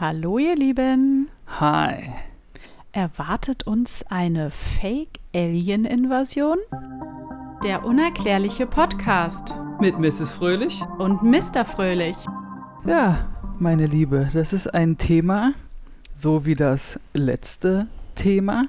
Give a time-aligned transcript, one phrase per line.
[0.00, 1.28] Hallo ihr Lieben.
[1.58, 2.12] Hi.
[2.92, 6.58] Erwartet uns eine Fake-Alien-Invasion?
[7.64, 10.30] Der unerklärliche Podcast Mit Mrs.
[10.30, 10.80] Fröhlich?
[10.98, 11.64] und Mr.
[11.64, 12.16] Fröhlich.
[12.86, 15.54] Ja, meine Liebe, das ist ein Thema,
[16.14, 18.68] so wie das letzte Thema,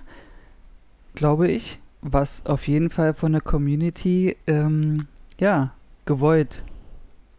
[1.14, 5.05] glaube ich, was auf jeden Fall von der Community, ähm,
[5.39, 5.75] ja,
[6.05, 6.64] gewollt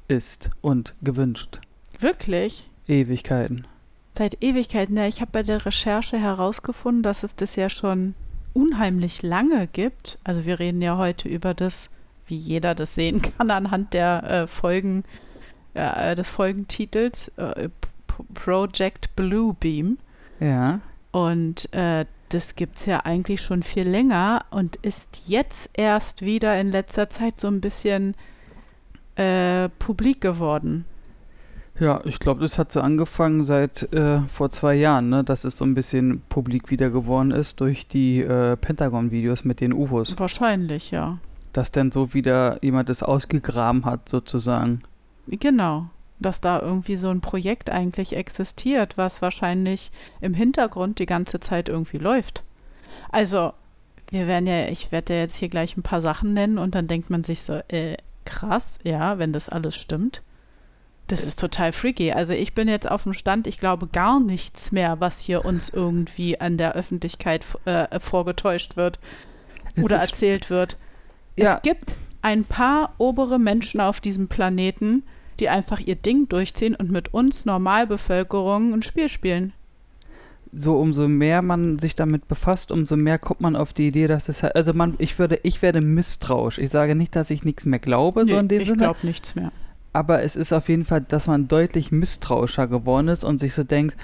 [0.07, 1.61] ist und gewünscht.
[1.99, 2.71] Wirklich?
[2.87, 3.67] Ewigkeiten.
[4.21, 4.99] Seit Ewigkeiten.
[4.99, 8.15] Ja, ich habe bei der Recherche herausgefunden, dass es das ja schon
[8.53, 10.19] unheimlich lange gibt.
[10.25, 11.89] Also wir reden ja heute über das,
[12.27, 15.05] wie jeder das sehen kann anhand der äh, Folgen,
[15.73, 17.71] äh, des Folgentitels äh,
[18.35, 19.97] Project Bluebeam.
[20.39, 20.81] Ja.
[21.13, 26.61] Und äh, das gibt es ja eigentlich schon viel länger und ist jetzt erst wieder
[26.61, 28.15] in letzter Zeit so ein bisschen
[29.17, 30.85] äh, publik geworden.
[31.81, 35.57] Ja, ich glaube, das hat so angefangen seit äh, vor zwei Jahren, ne, dass es
[35.57, 40.19] so ein bisschen publik wieder geworden ist durch die äh, Pentagon-Videos mit den UFOs.
[40.19, 41.19] Wahrscheinlich, ja.
[41.55, 44.83] Dass dann so wieder jemand das ausgegraben hat, sozusagen.
[45.27, 45.87] Genau.
[46.19, 51.71] Dass da irgendwie so ein Projekt eigentlich existiert, was wahrscheinlich im Hintergrund die ganze Zeit
[51.71, 52.43] irgendwie läuft.
[53.11, 53.55] Also,
[54.11, 56.89] wir werden ja, ich werde ja jetzt hier gleich ein paar Sachen nennen und dann
[56.89, 60.21] denkt man sich so, äh, krass, ja, wenn das alles stimmt.
[61.11, 62.13] Das ist total freaky.
[62.13, 65.69] Also ich bin jetzt auf dem Stand, ich glaube gar nichts mehr, was hier uns
[65.69, 68.99] irgendwie an der Öffentlichkeit äh, vorgetäuscht wird
[69.83, 70.77] oder erzählt wird.
[71.37, 71.57] Ja.
[71.57, 75.03] Es gibt ein paar obere Menschen auf diesem Planeten,
[75.41, 79.53] die einfach ihr Ding durchziehen und mit uns Normalbevölkerung ein Spiel spielen.
[80.53, 84.29] so umso mehr man sich damit befasst, umso mehr kommt man auf die Idee, dass
[84.29, 86.59] es halt, also man, ich würde, ich werde misstrauisch.
[86.59, 89.01] Ich sage nicht, dass ich nichts mehr glaube, so Nee, in dem ich Sinne, glaube
[89.03, 89.51] nichts mehr.
[89.93, 93.65] Aber es ist auf jeden Fall, dass man deutlich misstrauischer geworden ist und sich so
[93.65, 93.97] denkt,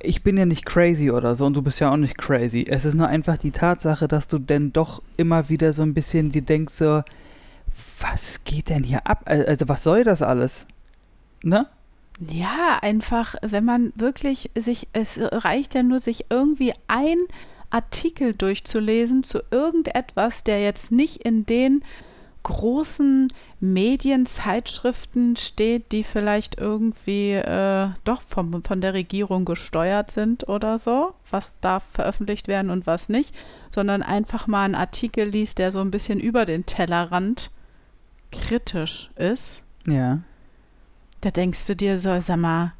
[0.00, 2.64] ich bin ja nicht crazy oder so und du bist ja auch nicht crazy.
[2.68, 6.30] Es ist nur einfach die Tatsache, dass du denn doch immer wieder so ein bisschen
[6.30, 7.02] dir denkst so,
[8.00, 9.22] was geht denn hier ab?
[9.26, 10.66] Al- Also was soll das alles?
[11.42, 11.66] Ne?
[12.28, 17.18] Ja, einfach, wenn man wirklich sich, es reicht ja nur, sich irgendwie ein
[17.70, 21.82] Artikel durchzulesen zu irgendetwas, der jetzt nicht in den
[22.42, 30.78] großen Medienzeitschriften steht, die vielleicht irgendwie äh, doch vom, von der Regierung gesteuert sind oder
[30.78, 33.34] so, was darf veröffentlicht werden und was nicht,
[33.70, 37.50] sondern einfach mal einen Artikel liest, der so ein bisschen über den Tellerrand
[38.32, 39.62] kritisch ist.
[39.86, 40.20] Ja.
[41.20, 42.72] Da denkst du dir so, sag mal,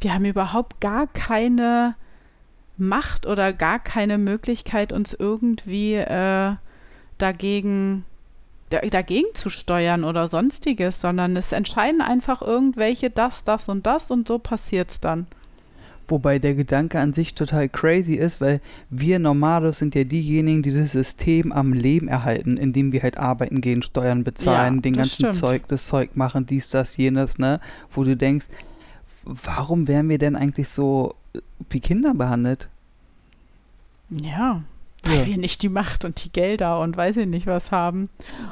[0.00, 1.94] wir haben überhaupt gar keine
[2.76, 6.54] Macht oder gar keine Möglichkeit, uns irgendwie äh,
[7.18, 8.04] dagegen, da,
[8.70, 14.26] dagegen zu steuern oder sonstiges, sondern es entscheiden einfach irgendwelche das, das und das und
[14.26, 15.26] so passiert's dann.
[16.08, 18.60] Wobei der Gedanke an sich total crazy ist, weil
[18.90, 23.60] wir Normalos sind ja diejenigen, die das System am Leben erhalten, indem wir halt arbeiten
[23.60, 25.34] gehen, Steuern bezahlen, Ja, den ganzen stimmt.
[25.34, 27.60] Zeug, das Zeug machen, dies, das, jenes, ne?
[27.90, 28.46] Wo du denkst,
[29.24, 31.16] warum werden wir denn eigentlich so
[31.70, 32.68] wie Kinder behandelt?
[34.10, 34.62] Ja,
[35.06, 35.26] weil Ja.
[35.26, 38.08] wir nicht die Macht und die Gelder und weiß ich nicht was haben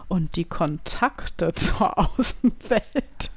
[0.08, 3.30] und die Kontakte zur Außenwelt.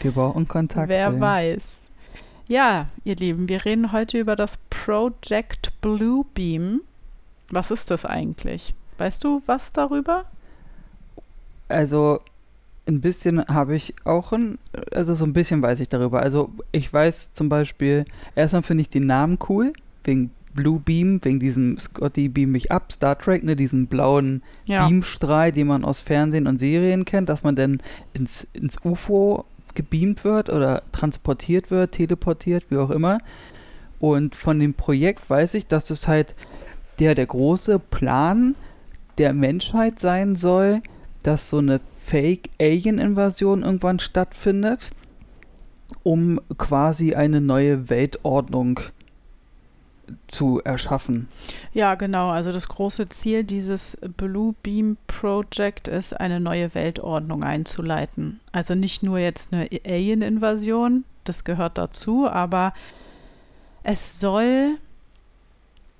[0.00, 0.88] Wir brauchen Kontakt.
[0.88, 1.78] Wer weiß.
[2.48, 6.80] Ja, ihr Lieben, wir reden heute über das Project Bluebeam.
[7.50, 8.74] Was ist das eigentlich?
[8.98, 10.24] Weißt du was darüber?
[11.68, 12.20] Also
[12.86, 14.58] ein bisschen habe ich auch ein,
[14.90, 16.20] also so ein bisschen weiß ich darüber.
[16.20, 18.04] Also ich weiß zum Beispiel,
[18.34, 19.72] erstmal finde ich den Namen cool,
[20.04, 24.86] wegen Blue Beam, wegen diesem Scotty Beam mich ab, Star Trek, ne, diesen blauen Ja.
[24.86, 27.80] Beamstrahl, den man aus Fernsehen und Serien kennt, dass man dann
[28.12, 33.18] ins, ins UFO gebeamt wird oder transportiert wird, teleportiert, wie auch immer.
[34.00, 36.34] Und von dem Projekt weiß ich, dass es halt
[36.98, 38.54] der, der große Plan
[39.18, 40.82] der Menschheit sein soll,
[41.22, 44.90] dass so eine Fake-Alien-Invasion irgendwann stattfindet,
[46.02, 49.01] um quasi eine neue Weltordnung zu
[50.64, 51.28] erschaffen.
[51.72, 52.30] Ja, genau.
[52.30, 58.40] Also das große Ziel dieses Blue Beam Project ist, eine neue Weltordnung einzuleiten.
[58.50, 62.74] Also nicht nur jetzt eine Alien-Invasion, das gehört dazu, aber
[63.82, 64.78] es soll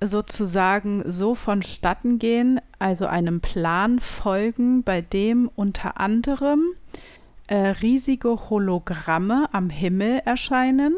[0.01, 6.73] sozusagen so vonstatten gehen, also einem Plan folgen, bei dem unter anderem
[7.47, 10.95] äh, riesige Hologramme am Himmel erscheinen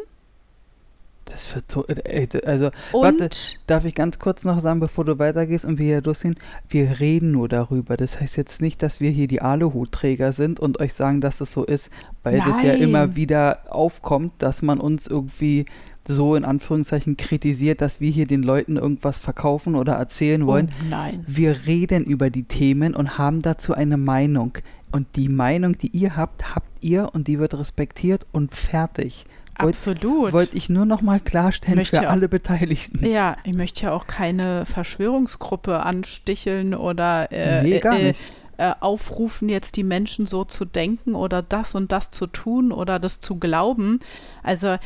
[1.26, 1.86] Das wird so.
[1.88, 3.30] Ey, also, Und warte,
[3.68, 6.36] darf ich ganz kurz noch sagen, bevor du weitergehst und wir hier durchgehen?
[6.70, 7.98] Wir reden nur darüber.
[7.98, 11.52] Das heißt jetzt nicht, dass wir hier die Aluhutträger sind und euch sagen, dass es
[11.52, 11.90] so ist,
[12.24, 12.82] weil es ja Nein.
[12.82, 15.66] immer wieder aufkommt, dass man uns irgendwie
[16.08, 20.72] so in Anführungszeichen kritisiert, dass wir hier den Leuten irgendwas verkaufen oder erzählen wollen.
[20.82, 21.26] Oh nein.
[21.28, 24.58] Wir reden über die Themen und haben dazu eine Meinung.
[24.92, 29.26] Und die Meinung, die ihr habt, habt ihr und die wird respektiert und fertig.
[29.60, 30.34] Wollt- Absolut.
[30.34, 33.06] Wollte ich nur noch mal klarstellen Möchte für alle Beteiligten.
[33.06, 38.22] ja, ich möchte ja auch keine Verschwörungsgruppe ansticheln oder äh, nee, äh, nicht.
[38.58, 43.00] äh, aufrufen, jetzt die Menschen so zu denken oder das und das zu tun oder
[43.00, 44.00] das zu glauben.
[44.44, 44.78] Also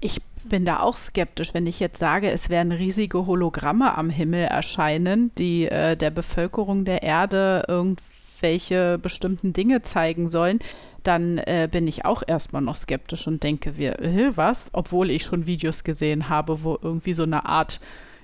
[0.00, 4.44] ich bin da auch skeptisch, wenn ich jetzt sage, es werden riesige Hologramme am Himmel
[4.44, 10.58] erscheinen, die äh, der Bevölkerung der Erde irgendwelche bestimmten Dinge zeigen sollen,
[11.06, 14.68] dann äh, bin ich auch erstmal noch skeptisch und denke, wir, äh, was?
[14.72, 17.80] Obwohl ich schon Videos gesehen habe, wo irgendwie so eine Art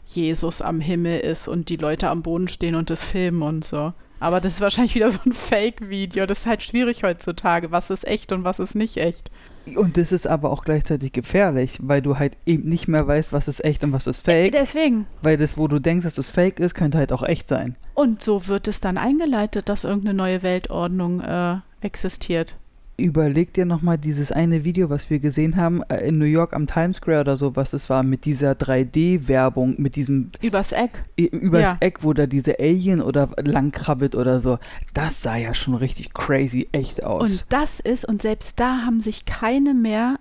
[0.06, 3.93] Jesus am Himmel ist und die Leute am Boden stehen und das filmen und so.
[4.19, 6.27] Aber das ist wahrscheinlich wieder so ein Fake-Video.
[6.27, 7.71] Das ist halt schwierig heutzutage.
[7.71, 9.31] Was ist echt und was ist nicht echt?
[9.77, 13.47] Und das ist aber auch gleichzeitig gefährlich, weil du halt eben nicht mehr weißt, was
[13.47, 14.53] ist echt und was ist fake.
[14.53, 15.06] Deswegen.
[15.23, 17.77] weil das, wo du denkst, dass es fake ist, könnte halt auch echt sein.
[17.94, 22.56] Und so wird es dann eingeleitet, dass irgendeine neue Weltordnung äh, existiert.
[23.00, 26.67] Überleg dir nochmal dieses eine Video, was wir gesehen haben äh, in New York am
[26.67, 31.05] Times Square oder so, was es war, mit dieser 3D-Werbung, mit diesem Übers Eck.
[31.17, 31.76] übers Ja.
[31.81, 34.58] Eck, wo da diese Alien oder langkrabbelt oder so.
[34.94, 37.31] Das sah ja schon richtig crazy echt aus.
[37.31, 40.19] Und das ist, und selbst da haben sich keine mehr.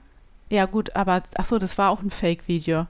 [0.49, 2.87] Ja, gut, aber ach so, das war auch ein Fake-Video.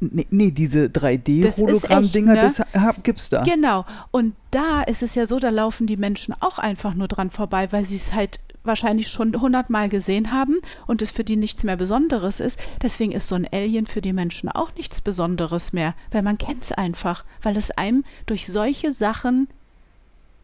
[0.00, 3.42] nee, nee, diese Das ist 3D-Hologramm-Dinger, echt, das hab, gibt's da.
[3.42, 3.84] Genau.
[4.10, 7.72] Und da ist es ja so, da laufen die Menschen auch einfach nur dran vorbei,
[7.72, 10.56] weil sie es halt wahrscheinlich schon hundertmal gesehen haben
[10.86, 12.58] und es für die nichts mehr Besonderes ist.
[12.82, 16.64] Deswegen ist so ein Alien für die Menschen auch nichts Besonderes mehr, weil man kennt
[16.64, 19.48] es einfach, weil es einem durch solche Sachen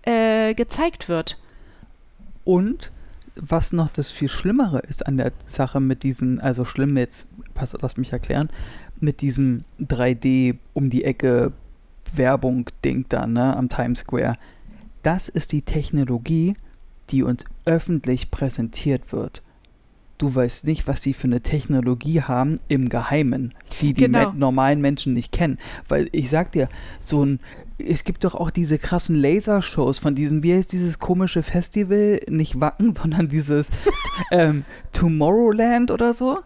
[0.02, 1.38] äh, gezeigt wird.
[2.44, 2.90] Und
[3.36, 7.76] was noch das viel Schlimmere ist an der Sache mit diesen, also schlimm jetzt, pass,
[7.80, 8.50] lass mich erklären,
[9.00, 11.52] mit diesem 3D um die Ecke
[12.14, 14.36] Werbung-Ding da, ne, am Times Square.
[15.02, 16.56] Das ist die Technologie,
[17.10, 19.42] die uns öffentlich präsentiert wird.
[20.18, 24.32] Du weißt nicht, was sie für eine Technologie haben im Geheimen, die die Genau.
[24.32, 25.58] me- normalen Menschen nicht kennen.
[25.88, 26.68] Weil ich sag dir,
[27.00, 27.40] so ein,
[27.78, 32.60] es gibt doch auch diese krassen Lasershows von diesem, wie heißt dieses komische Festival, nicht
[32.60, 33.68] Wacken, sondern dieses
[34.30, 36.40] ähm, Tomorrowland oder so?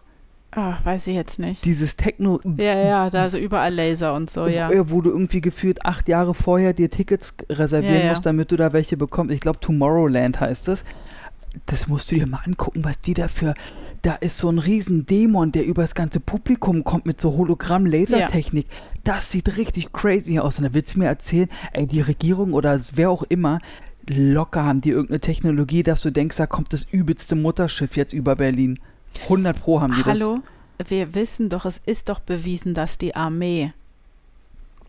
[0.55, 1.65] Ah, weiß ich jetzt nicht.
[1.65, 2.39] Dieses Techno.
[2.57, 4.69] ja, ja, da ist überall Laser und so, ja.
[4.69, 8.09] Wo, wo du irgendwie gefühlt acht Jahre vorher dir Tickets reservieren Ja, ja.
[8.11, 9.33] musst, damit du da welche bekommst.
[9.33, 10.85] Ich glaube, Tomorrowland heißt es.
[11.67, 13.53] Das musst du dir mal angucken, was die dafür.
[14.01, 18.67] Da ist so ein riesen Dämon, der über das ganze Publikum kommt mit so Hologramm-Lasertechnik.
[19.03, 20.57] Das sieht richtig crazy aus.
[20.57, 23.59] Und da willst du mir erzählen, ey, die Regierung oder wer auch immer,
[24.07, 28.35] locker haben die irgendeine Technologie, dass du denkst, da kommt das übelste Mutterschiff jetzt über
[28.35, 28.79] Berlin.
[29.23, 30.19] 100 Pro haben die das.
[30.19, 30.39] Hallo?
[30.87, 33.71] Wir wissen doch, es ist doch bewiesen, dass die Armee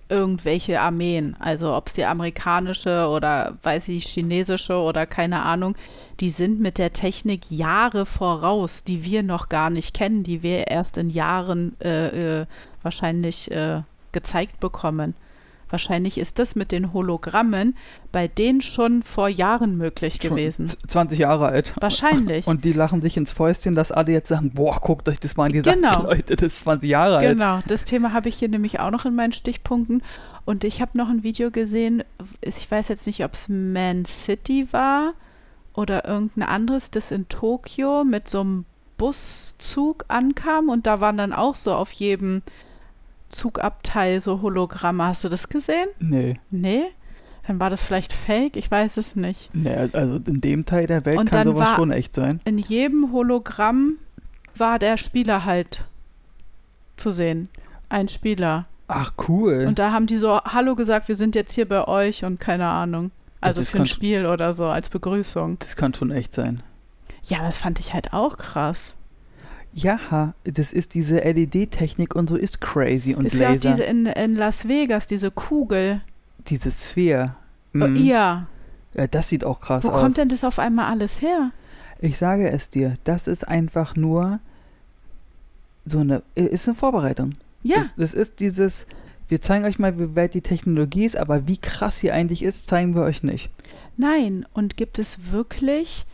[0.08, 5.76] irgendwelche Armeen, also ob es die amerikanische oder weiß ich, chinesische oder keine Ahnung,
[6.20, 10.68] die sind mit der Technik Jahre voraus, die wir noch gar nicht kennen, die wir
[10.68, 12.46] erst in Jahren äh, äh,
[12.82, 13.82] wahrscheinlich äh,
[14.12, 15.14] gezeigt bekommen.
[15.68, 17.76] Wahrscheinlich ist das mit den Hologrammen
[18.12, 20.66] bei denen schon vor Jahren möglich Schon gewesen.
[20.68, 21.74] z- 20 Jahre alt.
[21.80, 22.46] Wahrscheinlich.
[22.46, 25.46] Und die lachen sich ins Fäustchen, dass alle jetzt sagen, boah, guckt euch das mal
[25.46, 25.92] an, die Genau.
[25.92, 27.28] sagen, Leute, das ist 20 Jahre alt.
[27.28, 30.02] Genau, das Thema habe ich hier nämlich auch noch in meinen Stichpunkten.
[30.44, 32.04] Und ich habe noch ein Video gesehen,
[32.40, 35.14] ich weiß jetzt nicht, ob es Man City war
[35.74, 38.64] oder irgendein anderes, das in Tokio mit so einem
[38.96, 42.42] Buszug ankam und da waren dann auch so auf jedem
[43.28, 45.04] Zugabteil so Hologramme.
[45.04, 45.88] Hast du das gesehen?
[45.98, 46.38] Nee.
[46.50, 46.84] Nee?
[47.46, 49.50] Dann war das vielleicht fake, ich weiß es nicht.
[49.54, 52.40] Nee, also in dem Teil der Welt Und kann sowas schon echt sein.
[52.44, 53.98] In jedem Hologramm
[54.56, 55.84] war der Spieler halt
[56.96, 57.48] zu sehen.
[57.88, 58.66] Ein Spieler.
[58.88, 59.64] Ach, cool.
[59.66, 62.66] Und da haben die so Hallo gesagt, wir sind jetzt hier bei euch und keine
[62.66, 63.12] Ahnung.
[63.40, 65.58] Also das für ein Spiel oder so als Begrüßung.
[65.60, 66.62] das kann schon echt sein.
[67.22, 68.94] Ja, das fand ich halt auch krass.
[69.78, 73.70] Ja, das ist diese LED-Technik und so ist crazy und ist ja auch Laser.
[73.72, 76.00] diese in, in Las Vegas, diese Kugel.
[76.48, 77.34] diese Sphäre.
[77.74, 77.96] Oh, Mhm.
[77.96, 78.46] ja.
[78.94, 80.00] Ja, das sieht auch krass Wo aus.
[80.00, 81.50] kommt denn das auf einmal alles her?
[82.00, 84.40] Ich sage es dir, das ist einfach nur
[85.84, 87.34] so eine, ist eine Vorbereitung.
[87.62, 88.86] Ja, Das, das ist dieses,
[89.28, 92.66] wir zeigen euch mal, wie weit die Technologie ist, aber wie krass sie eigentlich ist,
[92.68, 93.50] zeigen wir euch nicht.
[93.98, 94.46] nein.
[94.54, 96.06] Und gibt es wirklich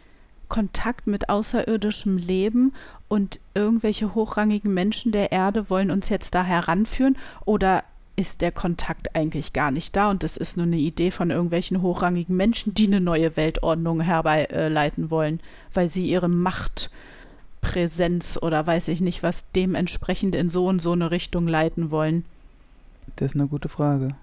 [0.49, 2.73] Kontakt mit außerirdischem Leben
[3.12, 7.85] und irgendwelche hochrangigen Menschen der Erde wollen uns jetzt da heranführen oder
[8.16, 11.83] ist der Kontakt eigentlich gar nicht da und das ist nur eine Idee von irgendwelchen
[11.83, 15.40] hochrangigen Menschen, die eine neue Weltordnung herbeileiten wollen,
[15.75, 21.11] weil sie ihre Machtpräsenz oder weiß ich nicht was dementsprechend in so und so eine
[21.11, 22.25] Richtung leiten wollen.
[23.16, 24.14] Das ist eine gute Frage.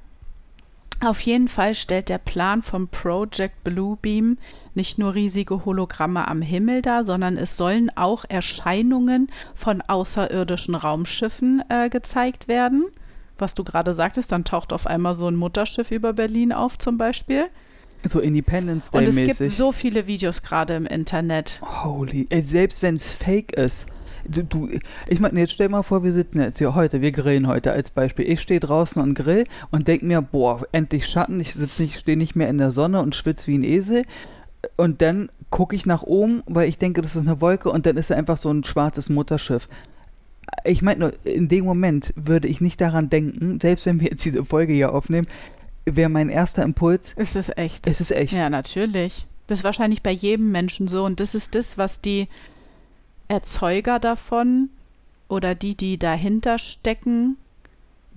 [1.01, 4.38] Auf jeden Fall stellt der Plan vom Project Bluebeam
[4.75, 11.63] nicht nur riesige Hologramme am Himmel dar, sondern es sollen auch Erscheinungen von außerirdischen Raumschiffen
[11.70, 12.86] äh, gezeigt werden.
[13.38, 16.98] Was du gerade sagtest, dann taucht auf einmal so ein Mutterschiff über Berlin auf zum
[16.98, 17.46] Beispiel.
[18.03, 19.38] So Independence Day Und es mäßig.
[19.38, 21.62] gibt so viele Videos gerade im Internet.
[21.84, 23.88] Holy, ey, selbst wenn es fake ist.
[24.31, 24.69] Du,
[25.07, 27.89] ich meine, jetzt stell mal vor, wir sitzen jetzt hier heute, wir grillen heute als
[27.89, 28.29] Beispiel.
[28.29, 32.17] Ich stehe draußen und grill und denke mir, boah, endlich Schatten, ich sitze nicht, stehe
[32.17, 34.03] nicht mehr in der Sonne und schwitze wie ein Esel.
[34.77, 37.98] Und dann gucke ich nach oben, weil ich denke, das ist eine Wolke und dann
[37.98, 39.67] ist da einfach so ein schwarzes Mutterschiff.
[40.63, 44.25] Ich meine nur, in dem Moment würde ich nicht daran denken, selbst wenn wir jetzt
[44.25, 45.27] diese Folge hier aufnehmen,
[45.86, 47.88] wäre mein erster Impuls, Es ist echt.
[47.88, 48.33] es ist echt.
[48.33, 49.25] Ja, natürlich.
[49.48, 51.05] Das ist wahrscheinlich bei jedem Menschen so.
[51.05, 52.27] Und das ist das, was die
[53.29, 54.69] Erzeuger davon
[55.29, 57.38] oder die, die dahinter stecken,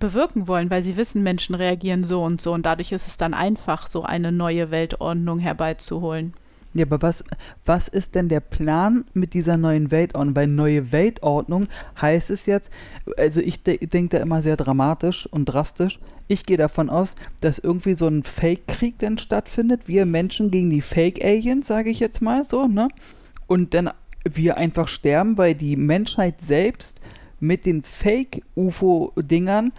[0.00, 2.52] bewirken wollen, weil sie wissen, Menschen reagieren so und so.
[2.52, 6.32] Und dadurch ist es dann einfach, so eine neue Weltordnung herbeizuholen.
[6.74, 7.22] Ja, aber was,
[7.66, 10.34] was ist denn der Plan mit dieser neuen Weltordnung?
[10.34, 11.68] Weil neue Weltordnung
[12.00, 12.70] heißt es jetzt,
[13.18, 16.00] also ich de denke da immer sehr dramatisch und drastisch.
[16.28, 19.82] Ich gehe davon aus, dass irgendwie so ein Fake-Krieg dann stattfindet.
[19.86, 22.88] Wir Menschen gegen die Fake-Aliens, sage ich jetzt mal so, ne?
[23.46, 23.90] Und dann
[24.24, 27.00] wir einfach sterben, weil die Menschheit selbst
[27.40, 29.72] mit den Fake-UFO-Dingern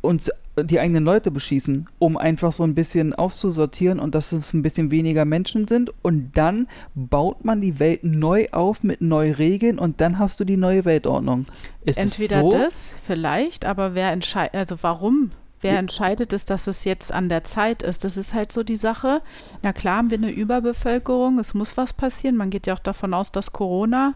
[0.00, 0.30] uns
[0.64, 4.90] die eigenen Leute beschießen, um einfach so ein bisschen auszusortieren und dass es ein bisschen
[4.90, 5.92] weniger Menschen sind.
[6.02, 10.44] Und dann baut man die Welt neu auf mit neuen Regeln und dann hast du
[10.44, 11.46] die neue Weltordnung.
[11.84, 12.50] Ist Entweder es so?
[12.50, 15.30] das, vielleicht, aber wer entscheidet, also warum?
[15.60, 18.04] Wer entscheidet es, dass es jetzt an der Zeit ist?
[18.04, 19.22] Das ist halt so die Sache.
[19.62, 22.36] Na klar haben wir eine Überbevölkerung, es muss was passieren.
[22.36, 24.14] Man geht ja auch davon aus, dass Corona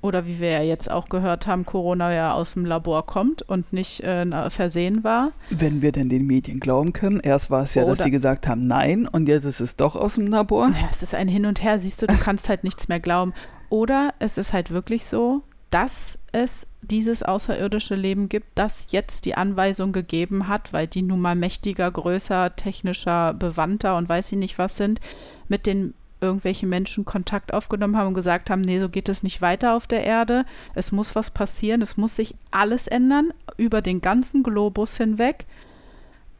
[0.00, 3.72] oder wie wir ja jetzt auch gehört haben, Corona ja aus dem Labor kommt und
[3.72, 5.32] nicht äh, versehen war.
[5.50, 7.18] Wenn wir denn den Medien glauben können.
[7.20, 9.96] Erst war es ja, dass Oder- sie gesagt haben, nein, und jetzt ist es doch
[9.96, 10.68] aus dem Labor.
[10.68, 13.34] Ja, es ist ein Hin und Her, siehst du, du kannst halt nichts mehr glauben.
[13.70, 19.34] Oder es ist halt wirklich so, dass es dieses außerirdische Leben gibt, das jetzt die
[19.34, 24.58] Anweisung gegeben hat, weil die nun mal mächtiger, größer, technischer, bewandter und weiß ich nicht
[24.58, 25.00] was sind,
[25.48, 29.40] mit den irgendwelche Menschen Kontakt aufgenommen haben und gesagt haben, nee, so geht es nicht
[29.40, 30.44] weiter auf der Erde.
[30.74, 35.46] Es muss was passieren, es muss sich alles ändern, über den ganzen Globus hinweg.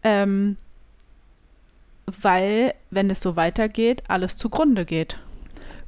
[0.02, 0.56] Ähm,
[2.20, 5.18] weil, wenn es so weitergeht, alles zugrunde geht.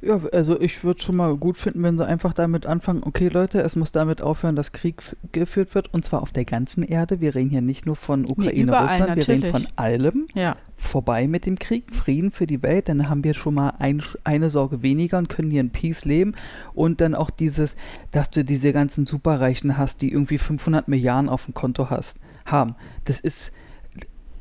[0.03, 3.61] Ja, also ich würde schon mal gut finden, wenn sie einfach damit anfangen, okay Leute,
[3.61, 7.21] es muss damit aufhören, dass Krieg geführt wird und zwar auf der ganzen Erde.
[7.21, 9.67] Wir reden hier nicht nur von Ukraine, überall Russland, wir reden natürlich.
[9.67, 10.27] von allem.
[10.33, 10.55] Ja.
[10.75, 14.49] Vorbei mit dem Krieg, Frieden für die Welt, dann haben wir schon mal ein, eine
[14.49, 16.33] Sorge weniger und können hier in Peace leben
[16.73, 17.75] und dann auch dieses,
[18.11, 22.75] dass du diese ganzen Superreichen hast, die irgendwie 500 Milliarden auf dem Konto hast, haben.
[23.05, 23.53] Das ist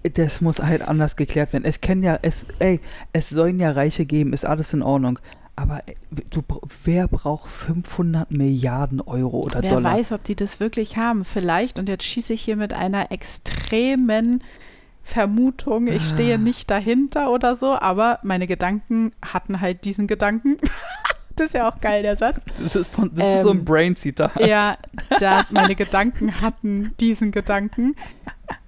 [0.02, 1.64] das muss halt anders geklärt werden.
[1.66, 2.80] Es können ja, es, ey,
[3.12, 5.18] es sollen ja Reiche geben, ist alles in Ordnung.
[5.60, 5.96] Aber ey,
[6.30, 6.42] du,
[6.84, 9.92] wer braucht 500 Milliarden Euro oder Wer Dollar?
[9.98, 11.24] weiß, ob die das wirklich haben.
[11.24, 14.42] Vielleicht, und jetzt schieße ich hier mit einer extremen
[15.02, 16.14] Vermutung, ich Ah.
[16.14, 20.56] stehe nicht dahinter oder so, aber meine Gedanken hatten halt diesen Gedanken.
[21.36, 22.36] das ist ja auch geil, der Satz.
[22.58, 24.38] Das ist, von, das ist so ein Ähm, Brain-Zitat.
[24.46, 24.76] Ja,
[25.18, 27.96] da meine Gedanken hatten diesen Gedanken,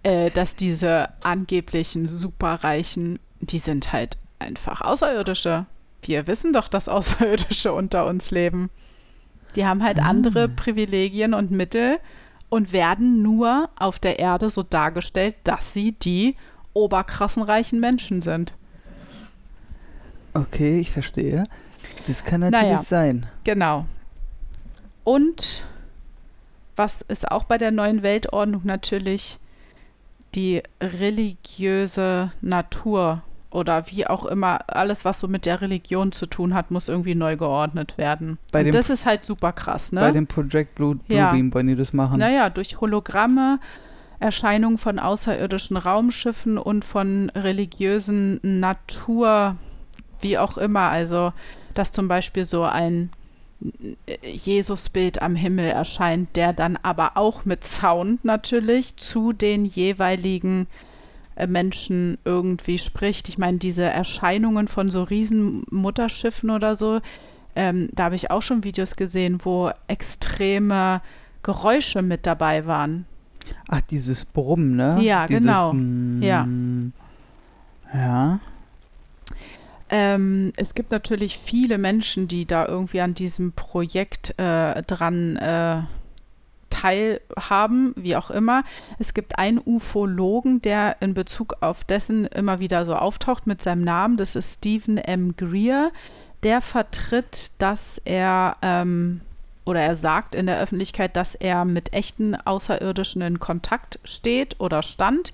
[0.02, 5.66] äh, dass diese angeblichen Superreichen, die sind halt einfach Außerirdische.
[6.02, 8.70] Wir wissen doch, dass Außerirdische unter uns leben.
[9.56, 10.04] Die haben halt Ah.
[10.08, 11.98] andere Privilegien und Mittel
[12.48, 16.36] und werden nur auf der Erde so dargestellt, dass sie die
[16.74, 18.54] oberkrassen reichen Menschen sind.
[20.34, 21.44] Okay, ich verstehe.
[22.06, 22.78] Das kann natürlich Naja.
[22.78, 23.26] sein.
[23.44, 23.86] Genau.
[25.04, 25.64] Und
[26.76, 29.38] was ist auch bei der neuen Weltordnung natürlich
[30.34, 36.54] die religiöse Natur oder wie auch immer, alles, was so mit der Religion zu tun
[36.54, 38.38] hat, muss irgendwie neu geordnet werden.
[38.50, 40.00] Bei Und dem- das ist halt super krass, ne?
[40.00, 41.30] Bei dem Project Blue, Ja.
[41.30, 42.18] Bluebeam wollen die das machen.
[42.18, 43.58] Naja, durch Hologramme,
[44.20, 49.56] Erscheinungen von außerirdischen Raumschiffen und von religiösen Natur,
[50.20, 50.88] wie auch immer.
[50.90, 51.32] Also,
[51.74, 53.10] dass zum Beispiel so ein
[54.22, 60.91] Jesusbild am Himmel erscheint, der dann aber auch mit Sound natürlich zu den jeweiligen äh,
[61.46, 63.28] Menschen irgendwie spricht.
[63.28, 67.00] Ich meine, diese Erscheinungen von so riesen Mutterschiffen oder so,
[67.54, 71.00] ähm, da habe ich auch schon Videos gesehen, wo extreme
[71.42, 73.06] Geräusche mit dabei waren.
[73.68, 74.98] Ach, dieses Brummen, ne?
[75.02, 75.72] Ja, dieses, genau.
[75.72, 76.46] Mm, Ja.
[77.94, 78.40] Ja.
[79.90, 85.82] Ähm, es gibt natürlich viele Menschen, die da irgendwie an diesem Projekt äh, dran äh,
[86.82, 88.64] teilhaben, wie auch immer.
[88.98, 93.84] Es gibt einen Ufologen, der in Bezug auf dessen immer wieder so auftaucht mit seinem
[93.84, 94.16] Namen.
[94.16, 95.36] Das ist Stephen M.
[95.36, 95.92] Greer.
[96.42, 99.20] Der vertritt, dass er ähm,
[99.64, 104.82] oder er sagt in der Öffentlichkeit, dass er mit echten Außerirdischen in Kontakt steht oder
[104.82, 105.32] stand.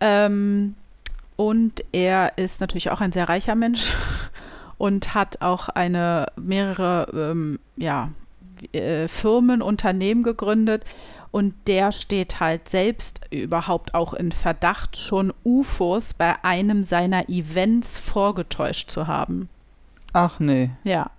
[0.00, 0.74] Ähm,
[1.36, 3.92] und er ist natürlich auch ein sehr reicher Mensch
[4.78, 8.08] und hat auch eine mehrere ähm, ja,
[8.72, 10.84] äh, Firmen, Unternehmen gegründet.
[11.30, 17.96] Und der steht halt selbst überhaupt auch in Verdacht, schon UFOs bei einem seiner Events
[17.96, 19.48] vorgetäuscht zu haben.
[20.12, 20.70] Ach nee.
[20.84, 21.10] Ja.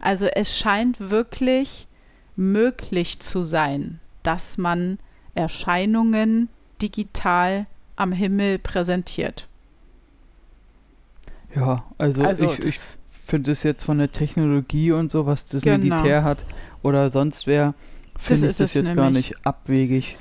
[0.00, 1.88] Also es scheint wirklich
[2.36, 4.98] möglich zu sein, dass man
[5.34, 6.48] Erscheinungen
[6.80, 7.66] digital
[7.96, 9.46] am Himmel präsentiert.
[11.54, 12.80] Ja, also, Also ich, ich
[13.30, 15.78] finde es jetzt von der Technologie und so, was das Genau.
[15.78, 16.44] Militär hat
[16.82, 17.74] oder sonst wer,
[18.18, 20.16] finde ich das es jetzt gar nicht abwegig.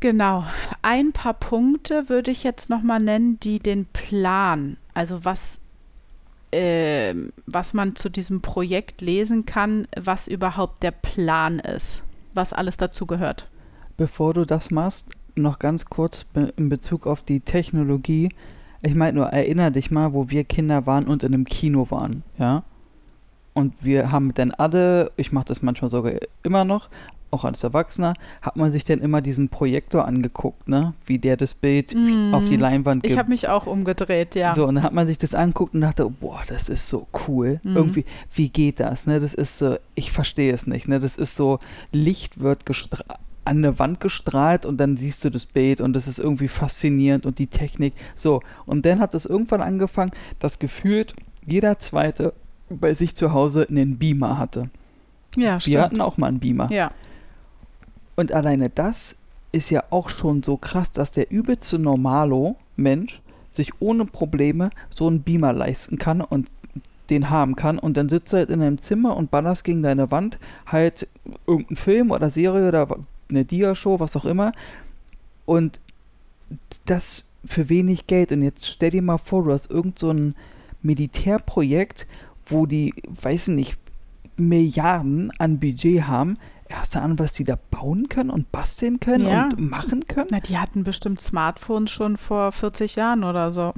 [0.00, 0.44] Genau.
[0.82, 5.60] Ein paar Punkte würde ich jetzt nochmal nennen, die den Plan, also was,
[6.52, 12.04] ähm, was man zu diesem Projekt lesen kann, was überhaupt der Plan ist,
[12.34, 13.48] was alles dazu gehört.
[13.96, 18.28] Bevor du das machst, noch ganz kurz be in Bezug auf die Technologie.
[18.82, 22.22] Ich meine nur, erinner dich mal, wo wir Kinder waren und in einem Kino waren,
[22.38, 22.62] ja?
[23.54, 26.12] Und wir haben dann alle, ich mache das manchmal sogar
[26.44, 26.88] immer noch,
[27.30, 30.94] auch als Erwachsener, hat man sich dann immer diesen Projektor angeguckt, ne?
[31.06, 32.32] Wie der das Bild Mm.
[32.32, 33.18] auf die Leinwand Ich gibt.
[33.18, 34.54] habe mich auch umgedreht, ja.
[34.54, 37.60] So, und dann hat man sich das angeguckt und dachte, boah, das ist so cool.
[37.64, 37.76] Mhm.
[37.76, 39.18] Irgendwie, wie geht das, ne?
[39.20, 41.00] Das ist so, ich verstehe es nicht, ne?
[41.00, 41.58] Das ist so,
[41.92, 43.16] Licht wird gestra-
[43.48, 47.26] an eine Wand gestrahlt und dann siehst du das Bild und das ist irgendwie faszinierend
[47.26, 47.94] und die Technik.
[48.14, 51.14] So, und dann hat es irgendwann angefangen, dass gefühlt
[51.46, 52.32] jeder Zweite
[52.70, 54.68] bei sich zu Hause einen Beamer hatte.
[55.36, 55.78] ja, Wir stimmt.
[55.78, 56.70] hatten auch mal einen Beamer.
[56.70, 56.90] Ja,
[58.16, 59.14] Und alleine das
[59.52, 65.22] ist ja auch schon so krass, dass der übelste Normalo-Mensch sich ohne Probleme so einen
[65.22, 66.48] Beamer leisten kann und
[67.10, 67.78] den haben kann.
[67.78, 71.08] Und dann sitzt du halt in einem Zimmer und ballerst gegen deine Wand halt
[71.46, 72.86] irgendeinen Film oder Serie oder
[73.28, 74.52] eine Dia-Show, was auch immer.
[75.44, 75.80] Und
[76.86, 78.32] das für wenig Geld.
[78.32, 80.34] Und jetzt stell dir mal vor, du hast irgend so ein
[80.82, 82.06] Militärprojekt,
[82.46, 83.76] wo die, weiß nicht,
[84.36, 86.38] Milliarden an Budget haben.
[86.68, 89.44] Erst an, was die da bauen können und basteln können Ja.
[89.46, 90.28] und machen können?
[90.30, 93.72] na, die hatten bestimmt Smartphones schon vor 40 Jahren oder so.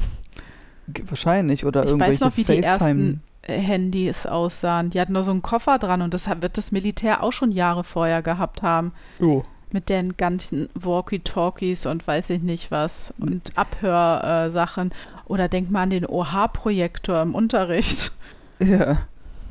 [1.04, 1.64] Wahrscheinlich.
[1.64, 4.90] Oder Ich irgendwelche weiß noch, wie die ersten Handys aussahen.
[4.90, 7.84] Die hatten nur so einen Koffer dran und das wird das Militär auch schon Jahre
[7.84, 8.92] vorher gehabt haben.
[9.20, 9.42] Oh.
[9.72, 14.50] Mit den ganzen Walkie-Talkies und weiß ich nicht was und Abhörsachen.
[14.90, 14.94] Sachen.
[15.26, 18.12] Oder denk mal an den OH-Projektor im Unterricht.
[18.62, 18.98] Ja.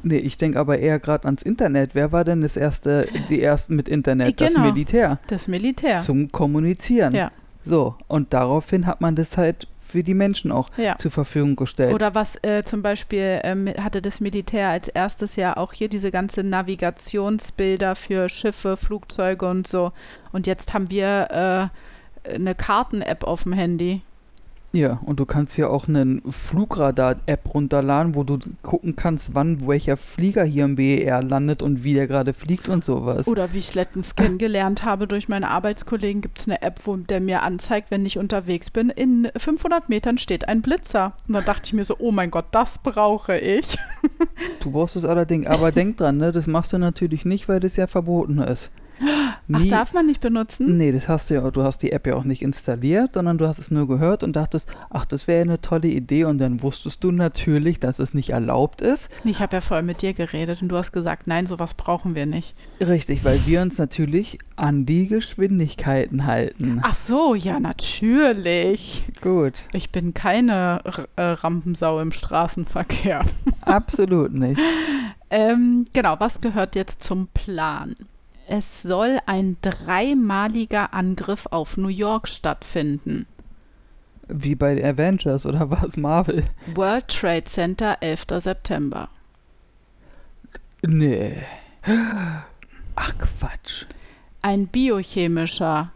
[0.03, 1.95] Nee, ich denke aber eher gerade ans Internet.
[1.95, 4.39] Wer war denn das erste, die ersten mit Internet?
[4.39, 4.67] Das Genau.
[4.67, 5.17] Militär.
[5.25, 5.97] Das Militär.
[5.97, 7.15] Zum Kommunizieren.
[7.15, 7.31] Ja.
[7.63, 10.95] So, und daraufhin hat man das halt für die Menschen auch Ja.
[10.97, 11.93] zur Verfügung gestellt.
[11.93, 16.11] Oder was äh, zum Beispiel ähm, hatte das Militär als erstes ja auch hier diese
[16.11, 19.91] ganze Navigationsbilder für Schiffe, Flugzeuge und so.
[20.31, 21.71] Und jetzt haben wir
[22.23, 24.01] äh, eine Karten-App auf dem Handy.
[24.71, 29.97] Ja, und du kannst hier auch einen Flugradar-App runterladen, wo du gucken kannst, wann welcher
[29.97, 33.27] Flieger hier im BER landet und wie der gerade fliegt und sowas.
[33.27, 37.19] Oder wie ich letztens kennengelernt habe durch meine Arbeitskollegen, gibt es eine App, wo der
[37.19, 41.13] mir anzeigt, wenn ich unterwegs bin, in 500 Metern steht ein Blitzer.
[41.27, 43.77] Und da dachte ich mir so, oh mein Gott, das brauche ich.
[44.61, 47.75] Du brauchst es allerdings, aber denk dran, ne, das machst du natürlich nicht, weil das
[47.75, 48.71] ja verboten ist.
[49.51, 50.77] Ach, darf man nicht benutzen?
[50.77, 53.47] Nee, das hast du ja, du hast die App ja auch nicht installiert, sondern du
[53.47, 57.03] hast es nur gehört und dachtest, ach, das wäre eine tolle Idee und dann wusstest
[57.03, 59.09] du natürlich, dass es nicht erlaubt ist.
[59.23, 62.25] Ich habe ja vorher mit dir geredet und du hast gesagt, nein, sowas brauchen wir
[62.25, 62.55] nicht.
[62.79, 66.79] Richtig, weil wir uns natürlich an die Geschwindigkeiten halten.
[66.83, 69.03] Ach so, ja, natürlich.
[69.21, 73.23] Gut, Ich bin keine R äh, Rampensau im Straßenverkehr.
[73.61, 74.59] absolut nicht.
[75.31, 77.93] Ähm, genau, was gehört jetzt zum Plan?
[78.51, 83.27] Es soll ein dreimaliger Angriff auf New York stattfinden.
[84.27, 86.45] Wie bei Avengers oder was, Marvel?
[86.73, 88.25] World Trade Center, 11.
[88.37, 89.09] September.
[90.81, 91.35] Nee.
[92.95, 93.85] Ach Quatsch.
[94.41, 95.91] Ein biochemischer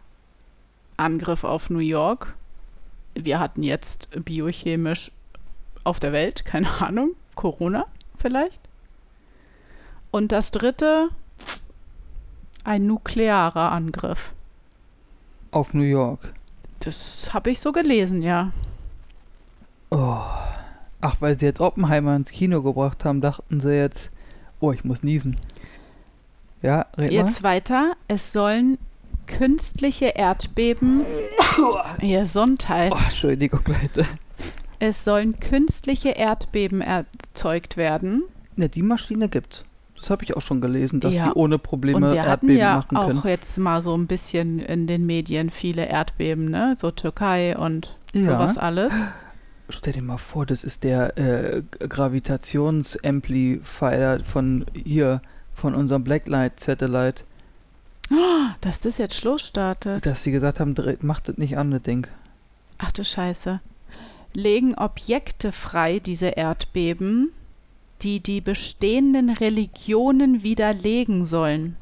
[0.96, 2.36] Angriff auf New York.
[3.14, 5.10] Wir hatten jetzt biochemisch
[5.82, 7.86] auf der Welt, keine Ahnung, Corona
[8.16, 8.60] vielleicht.
[10.12, 11.08] Und das dritte,
[12.64, 14.32] ein nuklearer Angriff.
[15.50, 16.34] Auf New York.
[16.80, 18.52] Das habe ich so gelesen, ja.
[19.90, 20.18] Oh.
[21.00, 24.10] Ach, weil sie jetzt Oppenheimer ins Kino gebracht haben, dachten sie jetzt,
[24.60, 25.36] oh, ich muss niesen.
[26.62, 27.94] Ja, red Jetzt weiter.
[28.08, 28.78] Es sollen
[29.26, 31.04] künstliche Erdbeben.
[32.00, 32.90] Gesundheit.
[32.90, 32.98] mal.
[32.98, 34.06] Oh, Entschuldigung, Leute.
[34.78, 38.24] Es sollen künstliche Erdbeben erzeugt werden.
[38.56, 39.64] Ja, die Maschine gibt's.
[40.04, 41.28] Das habe ich auch schon gelesen, dass Ja.
[41.28, 43.22] die ohne Und Probleme wir hatten Erdbeben ja machen auch können.
[43.24, 46.76] jetzt mal so ein bisschen in den Medien viele Erdbeben, ne?
[46.78, 48.32] So Türkei und Ja.
[48.36, 48.92] sowas alles.
[49.70, 55.22] Stell dir mal vor, das ist der äh, Gravitationsamplifier von hier,
[55.54, 57.22] von unserem Blacklight Satellite,
[58.60, 60.04] Dass das jetzt Schluss startet.
[60.04, 62.06] dass sie gesagt haben, macht das nicht an, das Ding.
[62.76, 63.60] Ach du Scheiße.
[64.34, 67.30] Legen Objekte frei, diese Erdbeben,
[68.02, 71.76] die die bestehenden Religionen widerlegen sollen.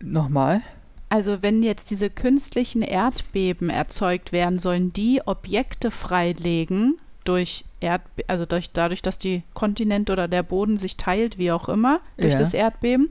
[0.00, 0.62] Nochmal?
[1.08, 8.46] Also wenn jetzt diese künstlichen Erdbeben erzeugt werden, sollen die Objekte freilegen durch Erdbe also
[8.46, 12.38] durch, dadurch, dass die Kontinent oder der Boden sich teilt, wie auch immer, durch Ja.
[12.38, 13.10] das Erdbeben.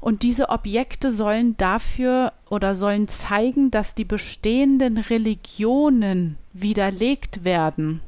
[0.00, 8.00] Und diese Objekte sollen dafür oder sollen zeigen, dass die bestehenden Religionen widerlegt werden.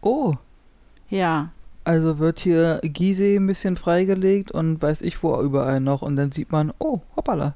[0.00, 0.34] Oh,
[1.10, 1.50] Ja.
[1.84, 6.30] also wird hier Gizeh ein bisschen freigelegt und weiß ich wo überall noch und dann
[6.32, 7.54] sieht man, oh, hoppala.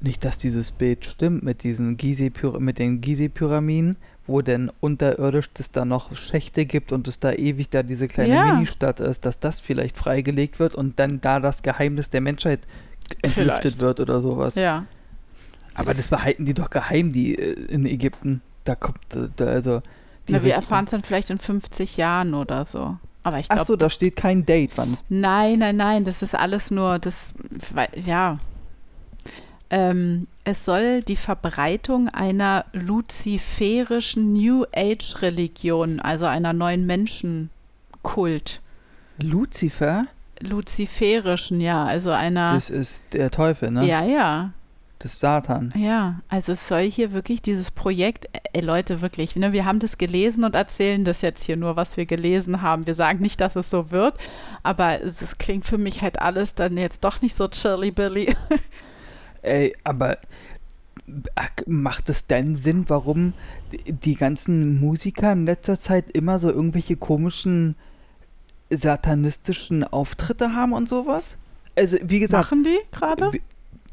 [0.00, 5.70] Nicht, dass dieses Bild stimmt mit diesen Gizeh mit den Gizeh-Pyramiden, wo denn unterirdisch es
[5.70, 8.54] da noch Schächte gibt und es da ewig da diese kleine Ja.
[8.54, 12.60] Ministadt ist, dass das vielleicht freigelegt wird und dann da das Geheimnis der Menschheit
[13.22, 13.80] entlüftet Vielleicht.
[13.80, 14.54] wird oder sowas.
[14.54, 14.86] Ja.
[15.74, 18.42] Aber das behalten die doch geheim, die äh, in Ägypten.
[18.64, 19.82] Da kommt, äh, da, also.
[20.28, 22.96] Na, wir erfahren es dann vielleicht in 50 Jahren oder so.
[23.22, 25.04] Aber ich glaube, Achso, da steht kein Date, wann es.
[25.08, 27.34] Nein, nein, nein, das ist alles nur, das,
[28.04, 28.38] ja.
[29.70, 38.62] Ähm, es soll die Verbreitung einer luziferischen New Age Religion, also einer neuen Menschenkult,
[39.18, 40.06] Lucifer?
[40.40, 43.86] luziferischen, ja, also einer, Das ist der Teufel, ne?
[43.86, 44.52] ja, ja,
[45.00, 45.72] Ist Satan.
[45.76, 49.96] ja, also es soll hier wirklich dieses Projekt, ey Leute, wirklich, ne, wir haben das
[49.96, 52.84] gelesen und erzählen das jetzt hier nur, was wir gelesen haben.
[52.86, 54.18] Wir sagen nicht, dass es so wird,
[54.64, 58.34] aber es, es klingt für mich halt alles dann jetzt doch nicht so chilly billy.
[59.42, 60.18] Ey, aber
[61.36, 63.34] ach, macht es denn Sinn, warum
[63.70, 67.76] die- die ganzen Musiker in letzter Zeit immer so irgendwelche komischen
[68.68, 71.36] satanistischen Auftritte haben und sowas?
[71.76, 73.30] Also, wie gesagt, Machen die gerade?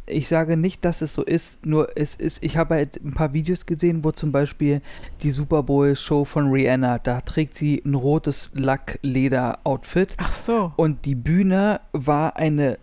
[0.07, 3.33] Ich sage nicht, dass es so ist, nur es ist, ich habe halt ein paar
[3.33, 4.81] Videos gesehen, wo zum Beispiel
[5.23, 10.73] die Super Bowl-Show von Rihanna, da trägt sie ein rotes Lackleder-Outfit Ach so.
[10.75, 12.77] und die Bühne war eine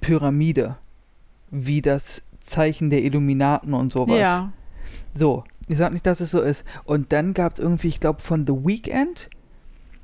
[0.00, 0.76] Pyramide,
[1.50, 4.18] wie das Zeichen der Illuminaten und sowas.
[4.18, 4.52] Ja.
[5.14, 6.64] So, ich sag nicht, dass es so ist.
[6.84, 9.30] Und dann gab es irgendwie, ich glaube, von The Weeknd,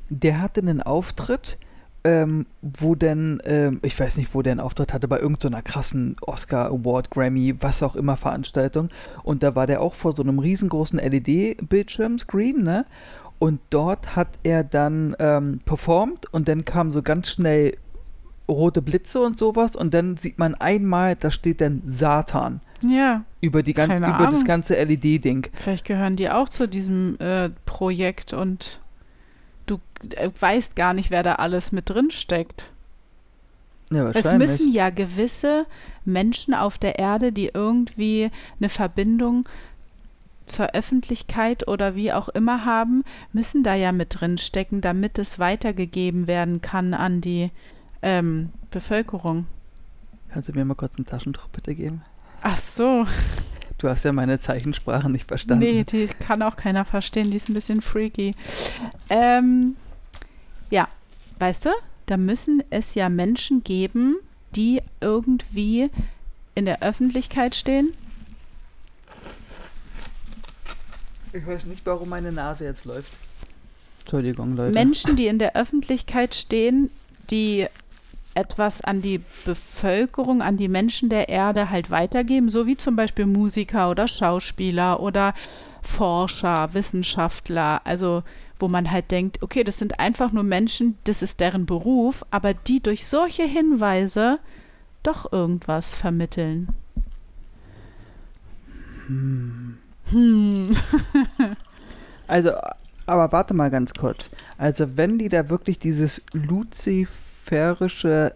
[0.09, 1.59] der hatte einen Auftritt,
[2.05, 6.17] ähm, wo denn, ähm, ich weiß nicht, wo der einen Auftritt hatte, bei irgendeiner krassen
[6.23, 8.89] Oscar Award, Grammy, was auch immer Veranstaltung.
[9.23, 12.87] Und da war der auch vor so einem riesengroßen LED-Bildschirm, Screen, ne?
[13.39, 17.77] Und dort hat er dann ähm, performt und dann kam so ganz schnell
[18.49, 23.25] rote Blitze und sowas und dann sieht man einmal, da steht dann Satan Ja.
[23.41, 25.47] über die ganze, Keine über das ganze LED-Ding.
[25.55, 28.81] Vielleicht gehören die auch zu diesem äh, Projekt und
[29.71, 29.81] du
[30.17, 32.73] äh, weißt gar nicht, wer da alles mit drin steckt.
[33.91, 35.67] Ja, Es müssen ja gewisse
[36.05, 38.31] Menschen auf der Erde, die irgendwie
[38.61, 39.49] eine Verbindung
[40.47, 45.39] zur Öffentlichkeit oder wie auch immer haben, müssen da ja mit drin stecken, damit es
[45.39, 47.51] weitergegeben werden kann an die
[48.03, 49.47] ähm, Bevölkerung.
[50.33, 52.03] Kannst du mir mal kurz ein Taschentuch bitte geben?
[52.43, 53.07] Ach so,
[53.81, 55.65] Du hast ja meine Zeichensprache nicht verstanden.
[55.65, 58.35] nee, die kann auch keiner verstehen, die ist ein bisschen freaky.
[59.09, 59.77] Ähm,
[60.71, 60.87] ja,
[61.39, 61.71] weißt du,
[62.07, 64.17] da müssen es ja Menschen geben,
[64.55, 65.91] die irgendwie
[66.55, 67.95] in der Öffentlichkeit stehen
[71.33, 73.13] Ich weiß nicht, warum meine Nase jetzt läuft.
[74.01, 74.73] Entschuldigung, Leute.
[74.73, 76.91] Menschen, die in der Öffentlichkeit stehen,
[77.31, 77.67] die
[78.35, 83.27] etwas an die Bevölkerung, an die Menschen der Erde halt weitergeben, so wie zum Beispiel
[83.27, 85.35] Musiker oder Schauspieler oder
[85.83, 88.23] Forscher, Wissenschaftler, also
[88.59, 92.55] wo man halt denkt, okay, das sind einfach nur Menschen, das ist deren Beruf, aber
[92.55, 94.39] die durch solche Hinweise
[95.03, 96.69] doch irgendwas vermitteln.
[99.07, 99.79] Hm.
[100.11, 100.77] Hm.
[102.27, 102.53] Also,
[103.07, 104.31] Aber warte mal ganz kurz.
[104.57, 106.23] Also wenn die da wirklich dieses
[107.51, 108.35] luziferische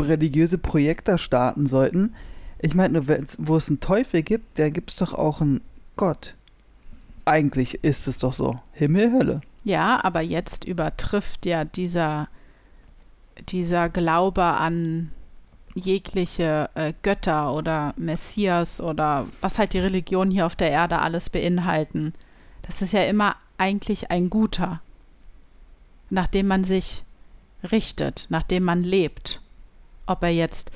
[0.00, 2.14] religiöse Projekt da starten sollten,
[2.58, 3.06] ich meine,
[3.38, 5.60] wo es einen Teufel gibt, da gibt es doch auch einen
[5.96, 6.34] Gott.
[7.24, 8.58] Eigentlich ist es doch so.
[8.72, 9.40] Himmel, Hölle.
[9.64, 12.28] Ja, aber jetzt übertrifft ja dieser,
[13.48, 15.10] dieser Glaube an
[15.74, 21.30] jegliche äh, Götter oder Messias oder was halt die Religionen hier auf der Erde alles
[21.30, 22.14] beinhalten.
[22.62, 24.80] Das ist ja immer eigentlich ein guter,
[26.10, 27.03] nachdem man sich
[27.64, 29.40] richtet, nachdem man lebt.
[30.06, 30.70] Ob er jetzt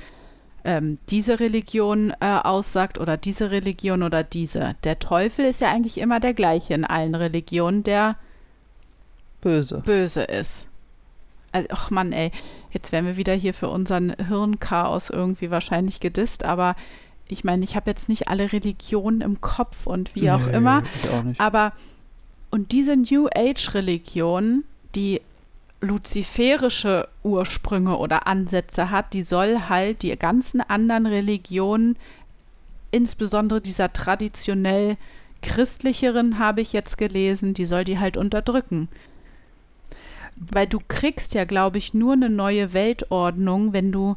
[0.64, 4.74] ähm, diese Religion äh, aussagt oder diese Religion oder diese.
[4.84, 8.16] Der Teufel ist ja eigentlich immer der gleiche in allen Religionen, der
[9.40, 10.66] böse, böse ist.
[11.52, 12.30] Also, ach Mann, ey,
[12.70, 16.76] jetzt werden wir wieder hier für unseren Hirnchaos irgendwie wahrscheinlich gedisst, aber
[17.28, 20.82] ich meine, ich habe jetzt nicht alle Religionen im Kopf und wie auch nee, immer.
[21.10, 21.72] Auch aber
[22.50, 25.20] und diese New Age Religion, die
[25.80, 31.96] luziferische Ursprünge oder Ansätze hat, die soll halt die ganzen anderen Religionen,
[32.90, 34.96] insbesondere dieser traditionell
[35.42, 38.88] christlicheren, habe ich jetzt gelesen, die soll die halt unterdrücken.
[40.36, 44.16] Weil du kriegst ja, glaube ich, nur eine neue Weltordnung, wenn du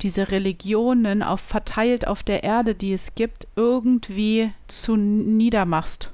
[0.00, 6.12] diese Religionen auf, verteilt auf der Erde, die es gibt, irgendwie zu niedermachst.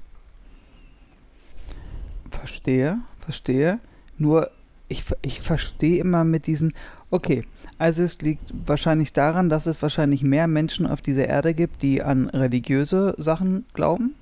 [2.30, 3.78] Verstehe, verstehe.
[4.18, 4.50] Nur
[4.88, 6.74] ich, ich verstehe immer mit diesen,
[7.10, 7.44] okay,
[7.78, 12.02] also es liegt wahrscheinlich daran, dass es wahrscheinlich mehr Menschen auf dieser Erde gibt, die
[12.02, 14.14] an religiöse Sachen glauben,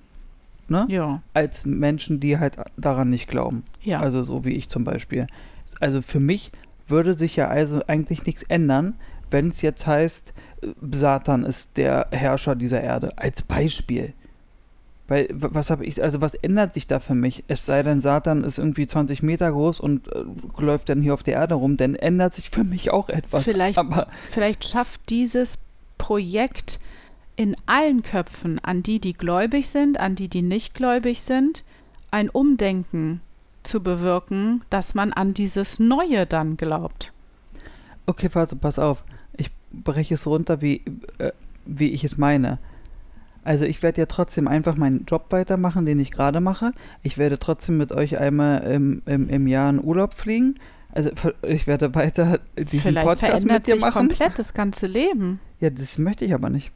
[0.69, 0.87] ne?
[0.89, 1.23] Ja.
[1.35, 3.65] Als Menschen, die halt daran nicht glauben.
[3.83, 4.01] Ja.
[4.01, 5.27] Also so wie ich zum Beispiel.
[5.81, 6.53] Also für mich
[6.89, 8.95] würde sich ja also eigentlich nichts ändern,
[9.31, 13.17] wenn es jetzt heißt, äh, Satan ist der Herrscher dieser Erde.
[13.19, 14.13] Als Beispiel.
[15.09, 17.45] Weil, was habe ich, also was ändert sich da für mich?
[17.49, 20.25] Es sei denn, Satan ist irgendwie 20 Meter groß und äh,
[20.59, 23.43] läuft dann hier auf der Erde rum, dann ändert sich für mich auch etwas.
[23.43, 25.59] Vielleicht, Aber, vielleicht schafft dieses
[25.99, 26.79] Projekt
[27.37, 31.65] in allen Köpfen, an die, die gläubig sind, an die, die nicht gläubig sind,
[32.11, 33.21] ein Umdenken
[33.63, 37.13] zu bewirken, dass man an dieses Neue dann glaubt.
[38.07, 39.03] Okay, pass, pass auf.
[39.37, 40.83] Ich breche es runter, wie,
[41.19, 41.33] äh,
[41.65, 42.59] wie ich es meine.
[43.45, 46.73] Also ich werde ja trotzdem einfach meinen Job weitermachen, den ich gerade mache.
[47.03, 50.57] Ich werde trotzdem mit euch einmal im, im, im Jahr in Urlaub fliegen.
[50.93, 51.11] Also
[51.43, 54.09] ich werde weiter diesen Vielleicht Podcast mit dir sich machen.
[54.09, 55.41] komplett das ganze Leben.
[55.59, 56.71] Ja, das möchte ich aber nicht.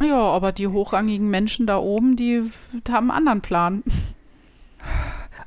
[0.00, 2.50] ja, aber die hochrangigen Menschen da oben, die
[2.88, 3.82] haben einen anderen Plan.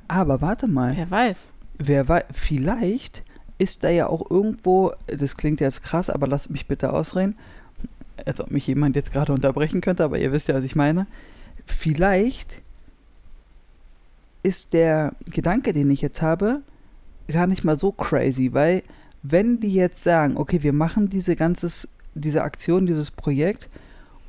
[0.08, 0.94] Aber warte mal.
[0.96, 1.54] Wer weiß.
[1.78, 3.24] Wer weiß, vielleicht
[3.58, 7.38] ist da ja auch irgendwo, das klingt jetzt krass, aber lasst mich bitte ausreden,
[8.28, 11.08] als ob mich jemand jetzt gerade unterbrechen könnte, aber ihr wisst ja, was ich meine.
[11.66, 12.62] Vielleicht
[14.44, 16.62] ist der Gedanke, den ich jetzt habe,
[17.28, 18.84] gar nicht mal so crazy, weil
[19.24, 23.70] wenn die jetzt sagen, okay, wir machen diese ganzes, diese Aktion, dieses Projekt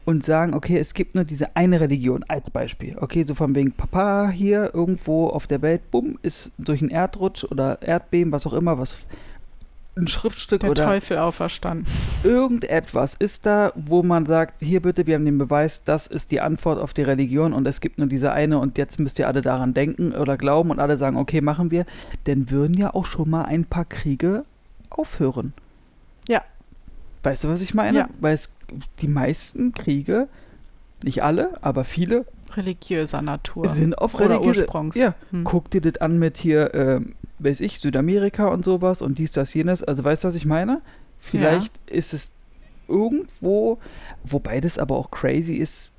[0.04, 2.96] und sagen, okay, es gibt nur diese eine Religion als Beispiel.
[2.98, 7.44] Okay, so von wegen Papa hier irgendwo auf der Welt, bumm, ist durch einen Erdrutsch
[7.44, 8.94] oder Erdbeben, was auch immer, was
[9.96, 11.86] ein Schriftstück Der oder Teufel auferstanden.
[12.24, 16.40] Irgendetwas ist da, wo man sagt, hier bitte, wir haben den Beweis, das ist die
[16.40, 19.42] Antwort auf die Religion und es gibt nur diese eine und jetzt müsst ihr alle
[19.42, 21.84] daran denken oder glauben und alle sagen, okay, machen wir,
[22.24, 24.44] dann würden ja auch schon mal ein paar Kriege
[24.88, 25.52] aufhören.
[26.26, 26.42] Ja.
[27.22, 27.98] Weißt du, was ich meine?
[27.98, 28.08] Ja.
[28.20, 28.50] Weil es
[29.00, 30.28] die meisten Kriege,
[31.02, 32.24] nicht alle, aber viele
[32.56, 34.96] religiöser Natur sind auf religiöse Ursprungs.
[34.96, 35.44] Ja, hm.
[35.44, 39.54] guck dir das an mit hier ähm, weiß ich, Südamerika und sowas und dies, das,
[39.54, 39.82] jenes.
[39.82, 40.80] Also weißt du, was ich meine?
[41.20, 41.96] Vielleicht ja.
[41.96, 42.32] ist es
[42.88, 43.78] irgendwo,
[44.24, 45.92] wobei das aber auch crazy ist.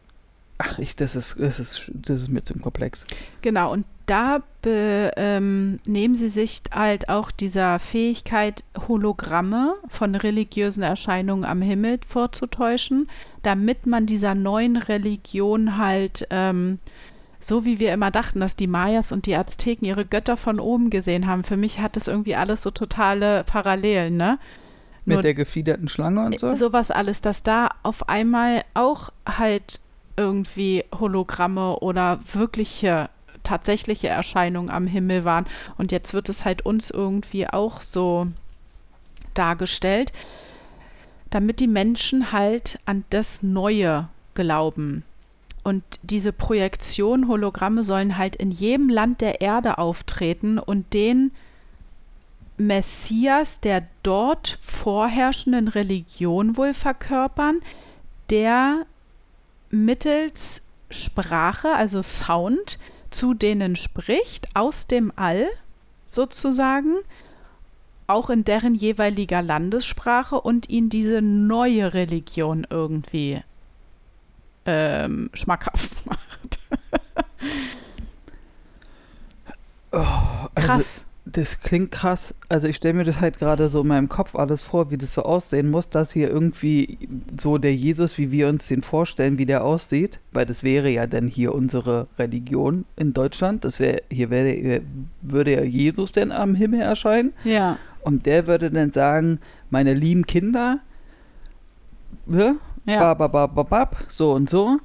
[0.57, 3.05] Ach, ich, das ist, das ist, das ist mir zu komplex.
[3.41, 10.83] Genau, und da be, ähm, nehmen sie sich halt auch dieser Fähigkeit, Hologramme von religiösen
[10.83, 13.09] Erscheinungen am Himmel vorzutäuschen,
[13.41, 16.79] damit man dieser neuen Religion halt ähm,
[17.43, 20.89] so wie wir immer dachten, dass die Mayas und die Azteken ihre Götter von oben
[20.89, 21.43] gesehen haben.
[21.43, 24.39] Für mich hat das irgendwie alles so totale Parallelen, ne?
[25.05, 26.55] Mit Nur der gefiederten Schlange und so?
[26.55, 29.81] Sowas alles, dass da auf einmal auch halt
[30.15, 33.09] irgendwie Hologramme oder wirkliche,
[33.43, 35.45] tatsächliche Erscheinungen am Himmel waren.
[35.77, 38.27] Und jetzt wird es halt uns irgendwie auch so
[39.33, 40.13] dargestellt,
[41.29, 45.03] damit die Menschen halt an das Neue glauben.
[45.63, 51.31] Und diese Projektion, Hologramme sollen halt in jedem Land der Erde auftreten und den
[52.57, 57.61] Messias der dort vorherrschenden Religion wohl verkörpern,
[58.29, 58.85] der
[59.69, 62.77] mittels Sprache, also Sound,
[63.13, 65.47] zu denen spricht, aus dem All
[66.11, 66.95] sozusagen,
[68.07, 73.41] auch in deren jeweiliger Landessprache und ihnen diese neue Religion irgendwie
[74.65, 76.59] ähm, schmackhaft macht.
[79.91, 79.99] Oh,
[80.55, 81.03] also Krass.
[81.33, 82.35] Das klingt krass.
[82.47, 85.13] Also ich stelle mir das halt gerade so in meinem Kopf alles vor, wie das
[85.15, 86.99] so aussehen muss, dass hier irgendwie
[87.39, 91.07] so der Jesus, wie wir uns den vorstellen, wie der aussieht, weil das wäre ja
[91.07, 93.65] dann hier unsere Religion in Deutschland.
[93.65, 94.81] Das wäre hier wäre
[95.23, 97.77] würde ja Jesus denn am Himmel erscheinen Ja.
[98.01, 99.39] und der würde dann sagen,
[99.71, 100.81] meine lieben Kinder,
[102.27, 102.57] ne?
[102.85, 102.99] Ja.
[102.99, 104.77] Bababababab, so und so.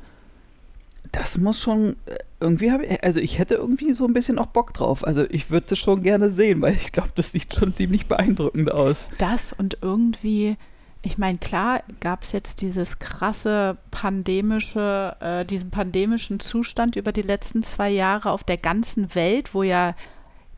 [1.12, 4.46] Das muss schon äh, irgendwie habe ich, also ich hätte irgendwie so ein bisschen auch
[4.46, 5.06] Bock drauf.
[5.06, 8.70] Also ich würde das schon gerne sehen, weil ich glaube, das sieht schon ziemlich beeindruckend
[8.70, 9.06] aus.
[9.18, 10.56] Das und irgendwie,
[11.02, 17.22] ich meine, klar gab es jetzt dieses krasse pandemische, äh, diesen pandemischen Zustand über die
[17.22, 19.94] letzten zwei Jahre auf der ganzen Welt, wo ja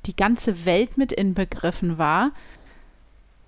[0.06, 2.32] die ganze Welt mit inbegriffen war.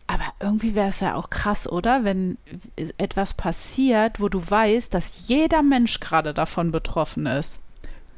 [0.06, 2.04] Aber irgendwie wäre es ja auch krass, oder?
[2.04, 2.36] Wenn
[2.98, 7.61] etwas passiert, wo du weißt, dass jeder Mensch gerade davon betroffen ist.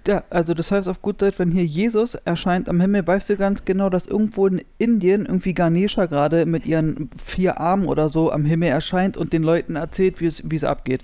[0.06, 3.36] Ja, also das heißt auf gut Deutsch, wenn hier Jesus erscheint am Himmel, weißt du
[3.36, 8.30] ganz genau, dass irgendwo in Indien irgendwie Ganesha gerade mit ihren vier Armen oder so
[8.30, 11.00] am Himmel erscheint und den Leuten erzählt, wie es, abgeht.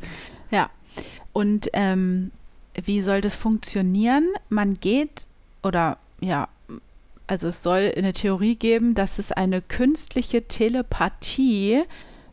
[0.51, 0.69] Ja.
[1.33, 2.31] Und ähm,
[2.75, 4.27] wie soll das funktionieren?
[4.51, 5.27] Man geht
[5.63, 6.49] oder ja,
[7.27, 11.85] also es soll eine Theorie geben, dass es eine künstliche Telepathie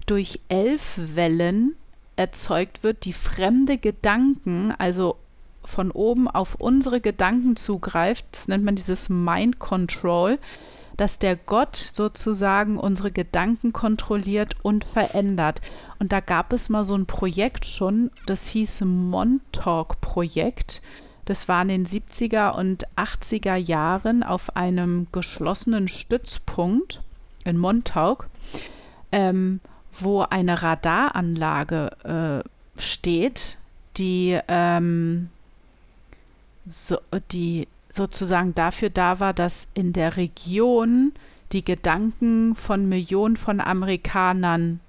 [0.06, 1.76] durch elf Wellen
[2.16, 5.18] erzeugt wird, die fremde Gedanken, also
[5.68, 8.26] von oben auf unsere Gedanken zugreift.
[8.32, 10.40] Das nennt man dieses Mind Control,
[10.98, 15.62] dass der Gott sozusagen unsere Gedanken kontrolliert und verändert.
[16.00, 20.82] Und da gab es mal so ein Projekt schon, das hieß Montauk-Projekt.
[21.26, 27.02] Das war in den 70er und 80er Jahren auf einem geschlossenen Stützpunkt
[27.44, 28.28] in Montauk,
[29.12, 29.60] ähm,
[30.00, 33.58] wo eine Radaranlage äh, steht,
[33.98, 35.30] die, ähm,
[36.68, 36.98] so,
[37.32, 41.14] die sozusagen dafür da war, dass in der Region
[41.52, 44.80] die Gedanken von Millionen von Amerikanern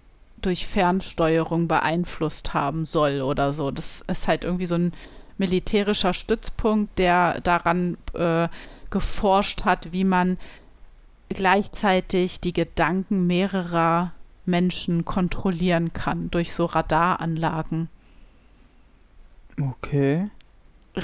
[0.42, 3.70] durch Fernsteuerung beeinflusst haben soll oder so.
[3.70, 4.92] Das ist halt irgendwie so ein
[5.36, 8.48] militärischer Stützpunkt, der daran äh,
[8.90, 10.38] geforscht hat, wie man
[11.28, 14.12] gleichzeitig die Gedanken mehrerer
[14.46, 17.88] Menschen kontrollieren kann durch so Radaranlagen.
[19.60, 20.30] Okay.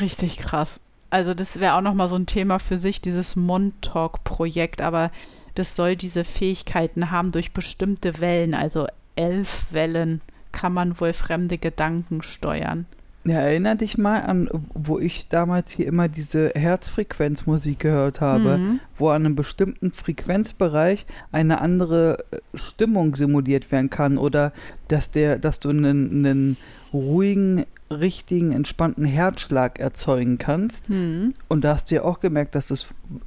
[0.00, 0.80] Richtig krass.
[1.11, 5.11] Also das wäre auch noch mal so ein Thema für sich, dieses Montauk-Projekt, aber
[5.54, 11.59] das soll diese Fähigkeiten haben durch bestimmte Wellen, also elf Wellen kann man wohl fremde
[11.59, 12.87] Gedanken steuern.
[13.26, 18.80] Ja, erinner dich mal an, wo ich damals hier immer diese Herzfrequenzmusik gehört habe, Mhm.
[18.98, 24.52] wo an einem bestimmten Frequenzbereich eine andere äh, Stimmung simuliert werden kann oder
[24.88, 26.57] dass der, dass du einen, einen
[26.94, 30.88] ruhigen, richtigen, entspannten Herzschlag erzeugen kannst.
[30.88, 31.35] Hm.
[31.48, 32.87] Und da hast du ja auch gemerkt, dass das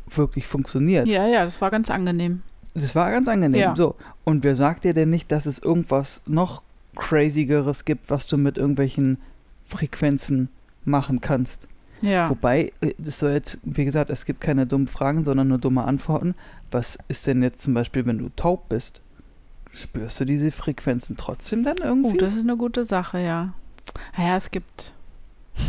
[0.09, 1.07] wirklich funktioniert.
[1.07, 2.41] Ja, ja, das war ganz angenehm.
[2.73, 3.59] Das war ganz angenehm.
[3.59, 3.75] Ja.
[3.75, 3.95] So.
[4.23, 6.63] Und wer sagt dir denn nicht, dass es irgendwas noch
[6.95, 9.17] crazigeres gibt, was du mit irgendwelchen
[9.67, 10.49] Frequenzen
[10.85, 11.67] machen kannst?
[12.01, 12.29] Ja.
[12.29, 15.83] Wobei, äh, das soll jetzt, wie gesagt, es gibt keine dummen Fragen, sondern nur dumme
[15.83, 16.35] Antworten.
[16.71, 19.01] Was ist denn jetzt zum Beispiel, wenn du taub bist?
[19.77, 22.17] Spürst du diese Frequenzen trotzdem dann Oh, irgendwie?
[22.17, 23.53] das ist eine gute Sache, ja.
[24.17, 24.93] Ja, es gibt.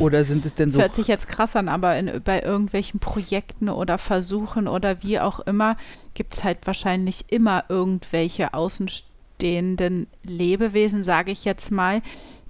[0.00, 0.80] Oder sind es denn Das so.
[0.82, 5.40] hört sich jetzt krass an, aber in, bei irgendwelchen Projekten oder Versuchen oder wie auch
[5.40, 5.76] immer
[6.14, 12.02] gibt es halt wahrscheinlich immer irgendwelche außenstehenden Lebewesen, sage ich jetzt mal,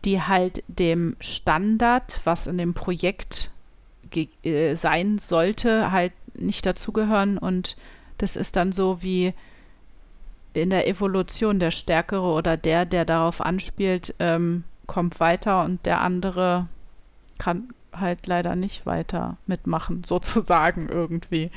[0.04, 3.50] die halt dem Standard, was in dem Projekt
[4.42, 7.38] äh, sein sollte, halt nicht dazugehören.
[7.38, 7.76] Und
[8.18, 9.32] das ist dann so wie
[10.54, 16.00] in der Evolution der Stärkere oder der, der darauf anspielt, ähm, kommt weiter und der
[16.00, 16.66] andere
[17.38, 21.50] kann halt leider nicht weiter mitmachen, sozusagen irgendwie.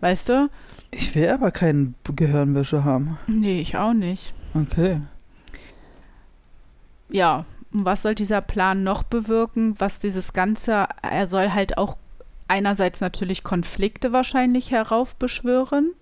[0.00, 0.48] Weißt du?
[0.90, 3.18] Ich will aber keinen Gehirnwäsche haben.
[3.26, 4.32] Nee, ich auch nicht.
[4.54, 5.00] Okay.
[7.10, 9.74] Ja, und was soll dieser Plan noch bewirken?
[9.78, 11.96] Was dieses Ganze, er soll halt auch
[12.48, 15.92] einerseits natürlich Konflikte wahrscheinlich heraufbeschwören.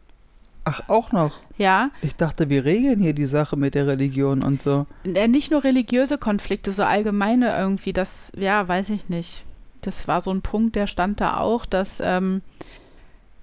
[0.65, 1.41] Ach, auch noch.
[1.59, 4.87] Ja, Ich dachte, wir regeln hier die Sache mit der Religion und so.
[5.05, 9.43] Äh, nicht nur religiöse Konflikte, so allgemeine irgendwie, das, ja, weiß ich nicht.
[9.81, 12.43] Das war so ein Punkt, der stand da auch, dass ähm,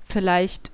[0.08, 0.72] vielleicht,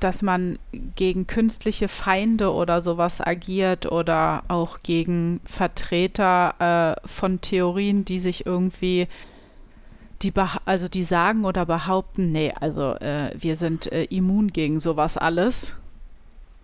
[0.00, 0.58] dass man
[0.96, 8.44] gegen künstliche Feinde oder sowas agiert oder auch gegen Vertreter äh, von Theorien, die sich
[8.44, 9.08] irgendwie
[10.22, 10.32] die,
[10.64, 15.74] also die sagen oder behaupten, nee, also äh, wir sind äh, immun gegen sowas alles.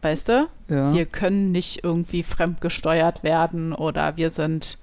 [0.03, 0.48] Weißt du?
[0.68, 0.92] Ja.
[0.92, 4.78] Wir können nicht irgendwie fremdgesteuert werden oder wir sind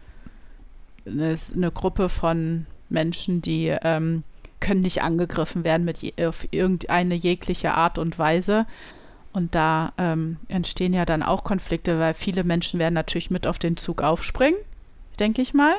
[1.05, 4.23] eine, eine Gruppe von Menschen, die ähm,
[4.61, 8.65] können nicht angegriffen werden mit je, auf irgendeine jegliche Art und Weise.
[9.33, 13.59] Und da ähm, entstehen ja dann auch Konflikte, weil viele Menschen werden natürlich mit auf
[13.59, 14.59] den Zug aufspringen,
[15.19, 15.75] denke ich mal.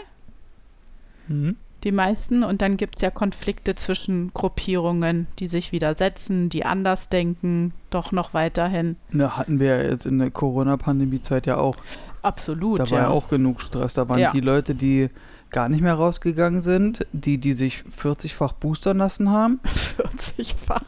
[1.28, 1.56] Mhm.
[1.84, 2.42] Die meisten.
[2.44, 8.12] Und dann gibt es ja Konflikte zwischen Gruppierungen, die sich widersetzen, die anders denken, doch
[8.12, 8.96] noch weiterhin.
[9.10, 11.76] Na, hatten wir ja jetzt in der Corona-Pandemie-Zeit ja auch.
[12.22, 12.78] Absolut.
[12.80, 13.94] Da war ja auch genug Stress.
[13.94, 14.30] Da waren Ja.
[14.32, 15.08] die Leute, die
[15.50, 19.58] gar nicht mehr rausgegangen sind, die, die sich 40-fach boostern lassen haben.
[19.96, 20.82] 40-fach.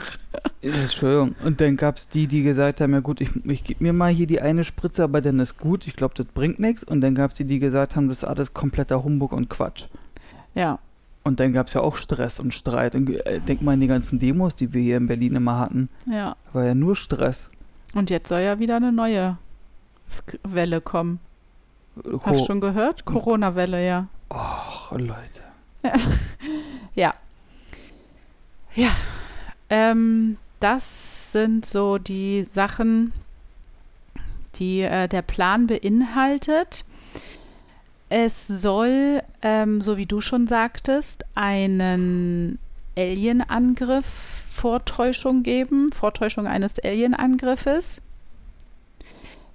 [0.61, 1.35] Entschuldigung.
[1.45, 4.13] Und dann gab es die, die gesagt haben, ja gut, ich, ich gebe mir mal
[4.13, 5.87] hier die eine Spritze, aber dann ist gut.
[5.87, 6.85] Ich glaube, das bringt nichts.
[6.85, 9.87] Und dann gab es die, die gesagt haben, das ist alles kompletter Humbug und Quatsch.
[10.55, 10.79] Ja.
[11.25, 12.95] Und dann gab es ja auch Stress und Streit.
[12.95, 15.89] Und äh, denk mal an die ganzen Demos, die wir hier in Berlin immer hatten.
[16.07, 16.35] Ja.
[16.53, 17.49] War ja nur Stress.
[17.95, 19.37] Und jetzt soll ja wieder eine neue
[20.43, 21.21] Welle kommen.
[21.97, 23.05] Hast Co- du schon gehört?
[23.05, 24.07] Corona-Welle, ja.
[24.31, 25.43] Och, Leute.
[26.95, 27.13] Ja.
[28.75, 28.91] Ja.
[29.71, 33.13] Ähm, das sind so die Sachen,
[34.57, 36.85] die äh, der Plan beinhaltet.
[38.15, 42.59] Es soll, ähm, so wie du schon sagtest, einen
[42.95, 44.05] Alien-Angriff
[44.51, 48.03] Vortäuschung geben, Vortäuschung eines Alien-Angriffes,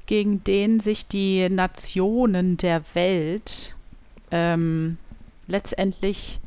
[0.08, 3.76] gegen den sich die Nationen der Welt
[4.32, 4.98] ähm,
[5.46, 6.40] letztendlich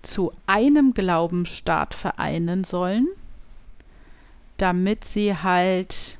[0.00, 3.06] zu einem Glaubensstaat vereinen sollen,
[4.56, 6.16] damit sie halt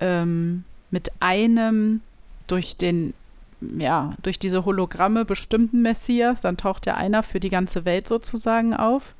[0.00, 2.00] ähm, mit einem
[2.46, 3.14] durch den,
[3.60, 8.74] ja, durch diese Hologramme bestimmten Messias, dann taucht ja einer für die ganze Welt sozusagen
[8.74, 9.14] auf,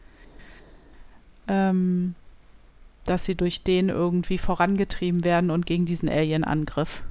[1.48, 2.14] ähm,
[3.04, 7.02] dass sie durch den irgendwie vorangetrieben werden und gegen diesen Alien-Angriff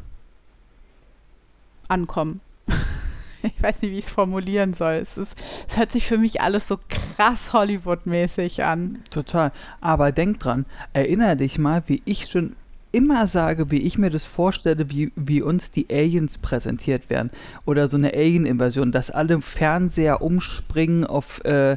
[1.87, 2.41] ankommen.
[3.43, 4.93] ich weiß nicht, wie ich es formulieren soll.
[4.93, 5.37] Es, ist,
[5.67, 8.99] es hört sich für mich alles so krass Hollywood-mäßig an.
[9.09, 9.51] Total.
[9.81, 12.55] Aber denk dran, erinnere dich mal, wie ich schon
[12.95, 17.29] immer sage, wie ich mir das vorstelle, wie, wie uns die Aliens präsentiert werden.
[17.65, 21.75] Oder so eine Alien-Invasion, dass alle Fernseher umspringen auf, äh,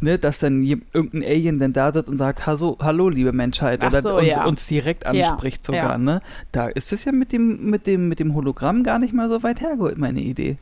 [0.00, 3.78] ne, dass dann irgendein Alien dann da sitzt und sagt, hallo, hallo liebe Menschheit.
[3.80, 4.44] Ach oder so, uns, ja.
[4.44, 5.98] uns direkt Ja, anspricht sogar, ja.
[5.98, 6.20] ne?
[6.50, 9.44] Da ist es ja mit dem, mit dem, mit dem Hologramm gar nicht mal so
[9.44, 10.56] weit hergeholt, meine Idee.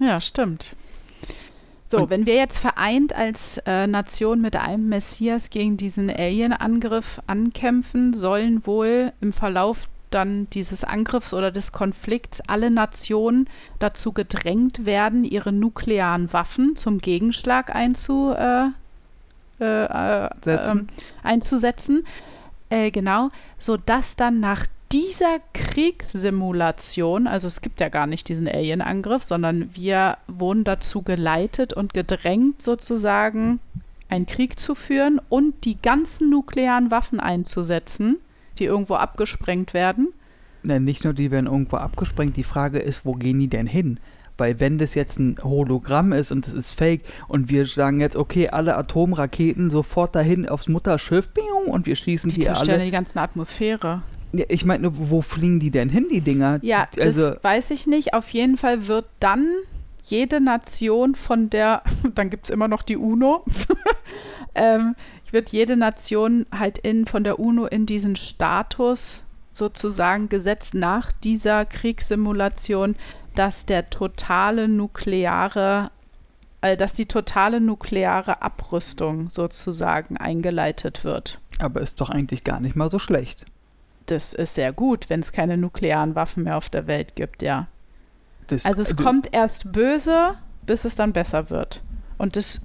[0.00, 0.74] Ja, stimmt.
[1.90, 7.20] So, Und- wenn wir jetzt vereint als äh, Nation mit einem Messias gegen diesen Alien-Angriff
[7.26, 13.48] ankämpfen, sollen wohl im Verlauf dann dieses Angriffs oder des Konflikts alle Nationen
[13.80, 18.66] dazu gedrängt werden, ihre nuklearen Waffen zum Gegenschlag einzu, äh,
[19.60, 20.86] äh, äh, ähm,
[21.24, 22.06] einzusetzen.
[22.70, 29.22] Äh, genau, sodass dann nach dieser Kriegssimulation, also es gibt ja gar nicht diesen Alien-Angriff,
[29.22, 33.60] sondern wir wurden dazu geleitet und gedrängt, sozusagen
[34.08, 38.16] einen Krieg zu führen und die ganzen nuklearen Waffen einzusetzen,
[38.58, 40.08] die irgendwo abgesprengt werden.
[40.62, 44.00] Ne, nicht nur die werden irgendwo abgesprengt, die Frage ist, wo gehen die denn hin?
[44.36, 48.16] Weil wenn das jetzt ein Hologramm ist und das ist fake und wir sagen jetzt,
[48.16, 51.28] okay, alle Atomraketen sofort dahin aufs Mutterschiff
[51.66, 52.86] und wir schießen Die die zerstören alle.
[52.86, 54.02] die ganze Atmosphäre.
[54.32, 56.58] Ja, ich meine, nur, wo fliegen die denn hin, die Dinger?
[56.62, 58.14] Ja, also, das weiß ich nicht.
[58.14, 59.46] Auf jeden Fall wird dann
[60.04, 61.82] jede Nation von der,
[62.14, 63.44] dann gibt es immer noch die UNO,
[64.54, 64.94] ähm,
[65.30, 69.22] wird jede Nation halt in, von der UNO in diesen Status
[69.52, 72.96] sozusagen gesetzt nach dieser Kriegssimulation,
[73.34, 75.90] dass der totale nukleare,
[76.60, 81.40] äh, dass die totale nukleare Abrüstung sozusagen eingeleitet wird.
[81.58, 83.44] aber ist doch eigentlich gar nicht mal so schlecht.
[84.10, 87.68] Das ist sehr gut, wenn es keine nuklearen Waffen mehr auf der Welt gibt, ja.
[88.48, 90.34] Das, Also es du- kommt erst böse,
[90.66, 91.82] bis es dann besser wird.
[92.18, 92.60] Und es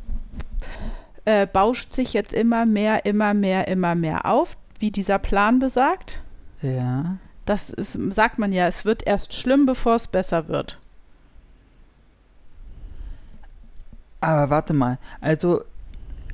[1.26, 6.22] äh, bauscht sich jetzt immer mehr, immer mehr, immer mehr auf, wie dieser Plan besagt.
[6.62, 7.18] Ja.
[7.46, 10.80] Das ist, sagt man ja, es wird erst schlimm, bevor es besser wird.
[14.22, 15.62] Aber warte mal, also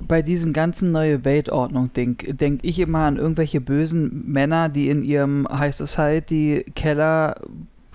[0.08, 5.48] bei diesem ganzen neue Weltordnung-Ding denke ich immer an irgendwelche bösen Männer, die in ihrem
[5.50, 7.36] High Society Keller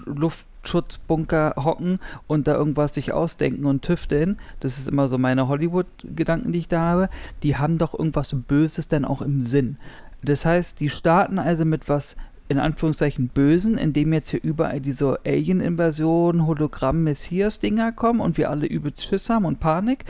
[0.04, 4.38] Luftschutzbunker hocken und da irgendwas sich ausdenken und tüfteln.
[4.60, 7.08] Das ist immer so meine Hollywood-Gedanken, die ich da habe.
[7.42, 9.76] Die haben doch irgendwas Böses dann auch im Sinn.
[10.22, 12.16] Das heißt, die starten also mit was
[12.48, 19.04] in Anführungszeichen Bösen, indem jetzt hier überall diese Alien-Invasion, Hologramm-Messias-Dinger kommen und wir alle übelst
[19.04, 20.04] Schiss haben und Panik.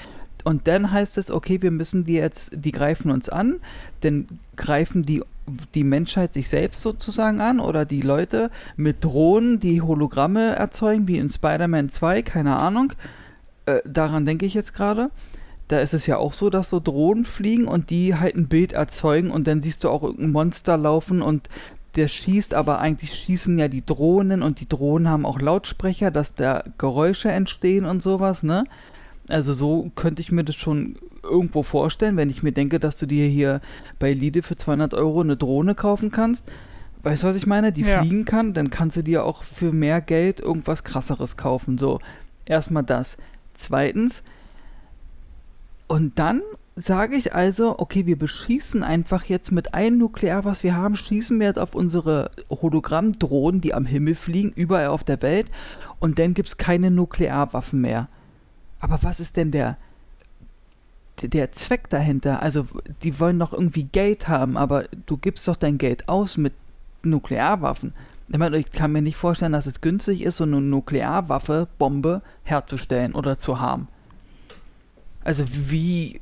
[0.47, 3.57] Und dann heißt es, okay, wir müssen die jetzt, die greifen uns an,
[4.03, 5.24] dann greifen die
[5.74, 11.18] die Menschheit sich selbst sozusagen an oder die Leute mit Drohnen, die Hologramme erzeugen, wie
[11.18, 12.92] in Spider-Man 2, keine Ahnung.
[13.64, 15.11] Äh, daran denke ich jetzt gerade.
[15.66, 18.72] Da ist es ja auch so, dass so Drohnen fliegen und die halt ein Bild
[18.72, 21.49] erzeugen und dann siehst du auch irgendein Monster laufen und
[21.97, 26.34] der schießt, aber eigentlich schießen ja die Drohnen und die Drohnen haben auch Lautsprecher, dass
[26.34, 28.64] da Geräusche entstehen und sowas, ne?
[29.29, 33.07] Also so könnte ich mir das schon irgendwo vorstellen, wenn ich mir denke, dass du
[33.07, 33.61] dir hier
[33.99, 36.47] bei Lide für 200 Euro eine Drohne kaufen kannst.
[37.03, 37.72] Weißt du, was ich meine?
[37.72, 38.01] Die ja.
[38.01, 41.79] fliegen kann, dann kannst du dir auch für mehr Geld irgendwas krasseres kaufen.
[41.79, 42.01] So,
[42.45, 43.16] erstmal das.
[43.55, 44.22] Zweitens,
[45.87, 46.43] und dann
[46.74, 51.39] sage ich also, okay, wir beschießen einfach jetzt mit einem Nuklear, was wir haben, schießen
[51.41, 55.47] wir jetzt auf unsere Hologrammdrohnen, die am Himmel fliegen, überall auf der Welt,
[56.01, 58.09] und dann gibt es keine Nuklearwaffen mehr.
[58.81, 59.77] Aber was ist denn der,
[61.22, 62.43] der Zweck dahinter?
[62.43, 62.66] Also,
[63.03, 66.53] die wollen doch irgendwie Geld haben, aber du gibst doch dein Geld aus mit
[67.03, 67.93] Nuklearwaffen.
[68.29, 72.22] Ich, meine, ich kann mir nicht vorstellen, dass es günstig ist, so eine Nuklearwaffe, Bombe
[72.43, 73.89] herzustellen oder zu haben.
[75.22, 76.20] Also wie.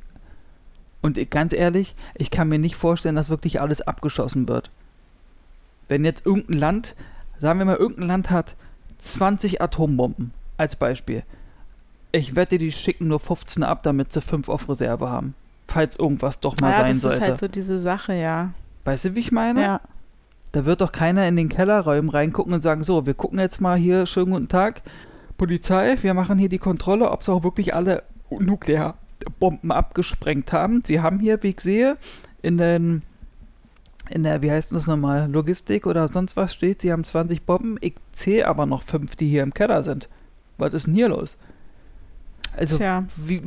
[1.01, 4.71] Und ganz ehrlich, ich kann mir nicht vorstellen, dass wirklich alles abgeschossen wird.
[5.87, 6.95] Wenn jetzt irgendein Land,
[7.39, 8.55] sagen wir mal, irgendein Land hat
[8.99, 11.23] 20 Atombomben, als Beispiel.
[12.15, 15.35] Ich wette, die schicken nur 15 ab, damit sie 5 auf Reserve haben.
[15.67, 17.19] Falls irgendwas doch mal ja, sein sollte.
[17.19, 18.53] Das ist halt so diese Sache, ja.
[18.85, 19.61] Weißt du, wie ich meine?
[19.61, 19.81] Ja.
[20.53, 23.77] Da wird doch keiner in den Kellerräumen reingucken und sagen, so, wir gucken jetzt mal
[23.77, 24.83] hier, schönen guten Tag,
[25.37, 30.83] Polizei, wir machen hier die Kontrolle, ob sie auch wirklich alle Nuklearbomben abgesprengt haben.
[30.85, 31.97] Sie haben hier, wie ich sehe,
[32.41, 33.01] in den
[34.09, 37.77] in der, wie heißt das nochmal, Logistik oder sonst was steht, sie haben 20 Bomben,
[37.81, 40.07] ich zähle aber noch fünf, die hier im Keller sind.
[40.57, 41.37] Was ist denn hier los?
[42.55, 42.79] Also,
[43.17, 43.41] wie,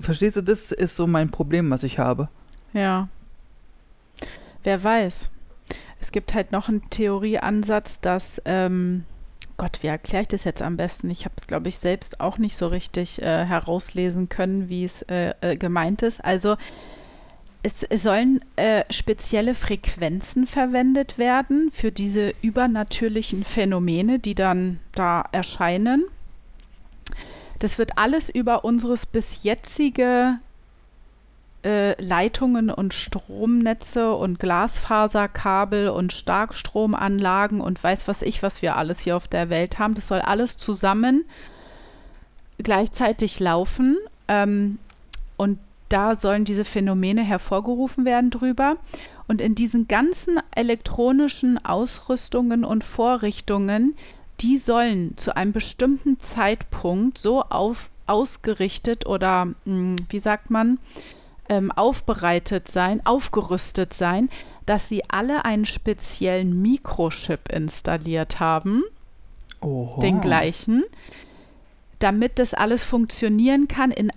[0.00, 2.28] verstehst du, das ist so mein Problem, was ich habe.
[2.72, 3.08] Ja.
[4.62, 5.30] Wer weiß.
[6.00, 9.04] Es gibt halt noch einen Theorieansatz, dass, ähm,
[9.56, 11.10] Gott, wie erkläre ich das jetzt am besten?
[11.10, 15.02] Ich habe es, glaube ich, selbst auch nicht so richtig äh, herauslesen können, wie es
[15.02, 16.24] äh, äh, gemeint ist.
[16.24, 16.56] Also,
[17.62, 25.24] es, es sollen äh, spezielle Frequenzen verwendet werden für diese übernatürlichen Phänomene, die dann da
[25.32, 26.04] erscheinen.
[27.60, 30.38] Das wird alles über unseres bis jetzige
[31.62, 39.00] äh, Leitungen und Stromnetze und Glasfaserkabel und Starkstromanlagen und weiß was ich, was wir alles
[39.00, 39.94] hier auf der Welt haben.
[39.94, 41.26] Das soll alles zusammen
[42.58, 43.98] gleichzeitig laufen.
[44.26, 44.78] Ähm,
[45.36, 45.58] und
[45.90, 48.76] da sollen diese Phänomene hervorgerufen werden drüber.
[49.28, 53.94] Und in diesen ganzen elektronischen Ausrüstungen und Vorrichtungen
[54.40, 60.78] die sollen zu einem bestimmten Zeitpunkt so auf, ausgerichtet oder, hm, wie sagt man,
[61.48, 64.30] ähm, aufbereitet sein, aufgerüstet sein,
[64.66, 68.84] dass sie alle einen speziellen Mikrochip installiert haben.
[69.60, 70.00] Oho.
[70.00, 70.84] Den gleichen.
[71.98, 74.10] Damit das alles funktionieren kann, in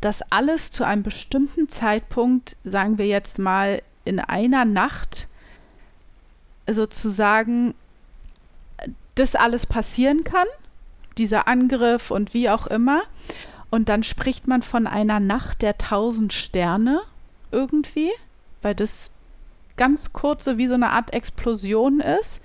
[0.00, 5.28] das alles zu einem bestimmten Zeitpunkt, sagen wir jetzt mal in einer Nacht,
[6.68, 7.74] sozusagen
[9.14, 10.46] das alles passieren kann,
[11.18, 13.02] dieser Angriff und wie auch immer.
[13.70, 17.02] Und dann spricht man von einer Nacht der tausend Sterne
[17.50, 18.10] irgendwie,
[18.60, 19.10] weil das
[19.76, 22.42] ganz kurze wie so eine Art Explosion ist.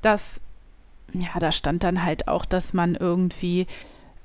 [0.00, 0.40] Das,
[1.12, 3.66] ja, da stand dann halt auch, dass man irgendwie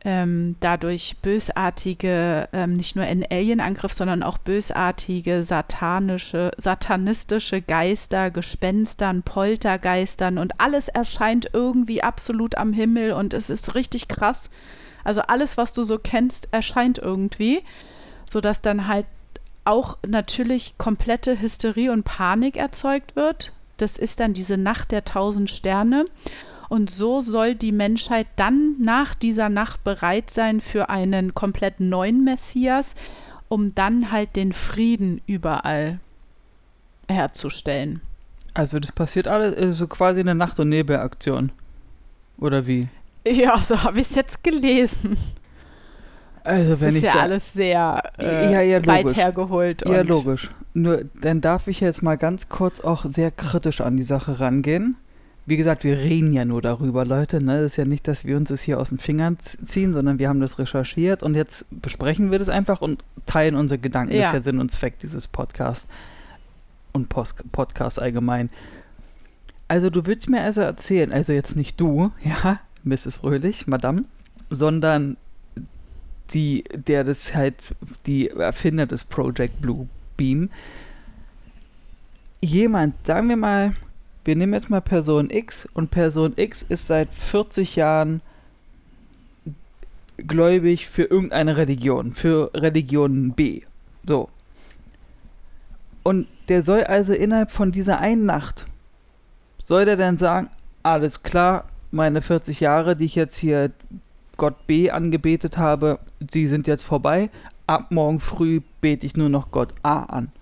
[0.07, 9.21] ähm, dadurch bösartige, ähm, nicht nur ein Alien-Angriff, sondern auch bösartige, satanische, satanistische Geister, Gespenstern,
[9.21, 14.49] Poltergeistern und alles erscheint irgendwie absolut am Himmel und es ist richtig krass.
[15.03, 17.61] Also alles, was du so kennst, erscheint irgendwie,
[18.29, 19.07] sodass dann halt
[19.65, 23.51] auch natürlich komplette Hysterie und Panik erzeugt wird.
[23.75, 26.05] Das ist dann diese Nacht der tausend Sterne.
[26.69, 32.23] Und so soll die Menschheit dann nach dieser Nacht bereit sein für einen komplett neuen
[32.23, 32.95] Messias,
[33.47, 35.99] um dann halt den Frieden überall
[37.07, 38.01] herzustellen.
[38.53, 41.51] Also das passiert alles, so also quasi eine Nacht- und Nebelaktion.
[42.39, 42.87] Oder wie?
[43.29, 45.17] Ja, so habe ich es jetzt gelesen.
[46.45, 49.83] Also das wenn ist ich ja da, alles sehr äh, ja, ja, weit hergeholt.
[49.85, 50.49] Ja, logisch.
[50.73, 54.95] Nur dann darf ich jetzt mal ganz kurz auch sehr kritisch an die Sache rangehen
[55.47, 57.41] wie gesagt, wir reden ja nur darüber, Leute.
[57.41, 57.61] Ne?
[57.61, 60.27] Das ist ja nicht, dass wir uns das hier aus den Fingern ziehen, sondern wir
[60.27, 64.13] haben das recherchiert und jetzt besprechen wir das einfach und teilen unsere Gedanken.
[64.13, 64.23] Ja.
[64.23, 65.87] Das ist ja Sinn und Zweck dieses Podcasts
[66.91, 68.49] und Post Podcast allgemein.
[69.69, 73.15] Also du willst mir also erzählen, also jetzt nicht du, ja, Mrs.
[73.15, 74.03] Fröhlich, Madame,
[74.49, 75.15] sondern
[76.33, 77.55] die, der das halt,
[78.05, 79.87] die Erfinder des Project Blue
[80.17, 80.49] Beam,
[82.41, 83.73] jemand, sagen wir mal,
[84.27, 88.21] wir nehmen jetzt mal Person X und Person X ist seit 40 Jahren
[90.17, 93.61] gläubig für irgendeine Religion, für Religion B.
[94.05, 94.27] So.
[96.03, 98.65] Und der soll also innerhalb von dieser einen Nacht,
[99.63, 100.49] soll der dann sagen,
[100.83, 103.71] alles klar, meine 40 Jahre, die ich jetzt hier
[104.35, 105.99] Gott B angebetet habe,
[106.31, 107.29] sie sind jetzt vorbei.
[107.65, 110.33] Ab morgen früh bete ich nur noch Gott A an.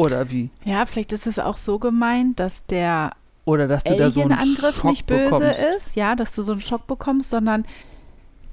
[0.00, 0.50] Oder wie?
[0.64, 3.12] Ja, vielleicht ist es auch so gemeint, dass der
[3.44, 5.60] Oder dass du da so einen Alien-Angriff Schock nicht böse bekommst.
[5.76, 7.64] ist, ja, dass du so einen Schock bekommst, sondern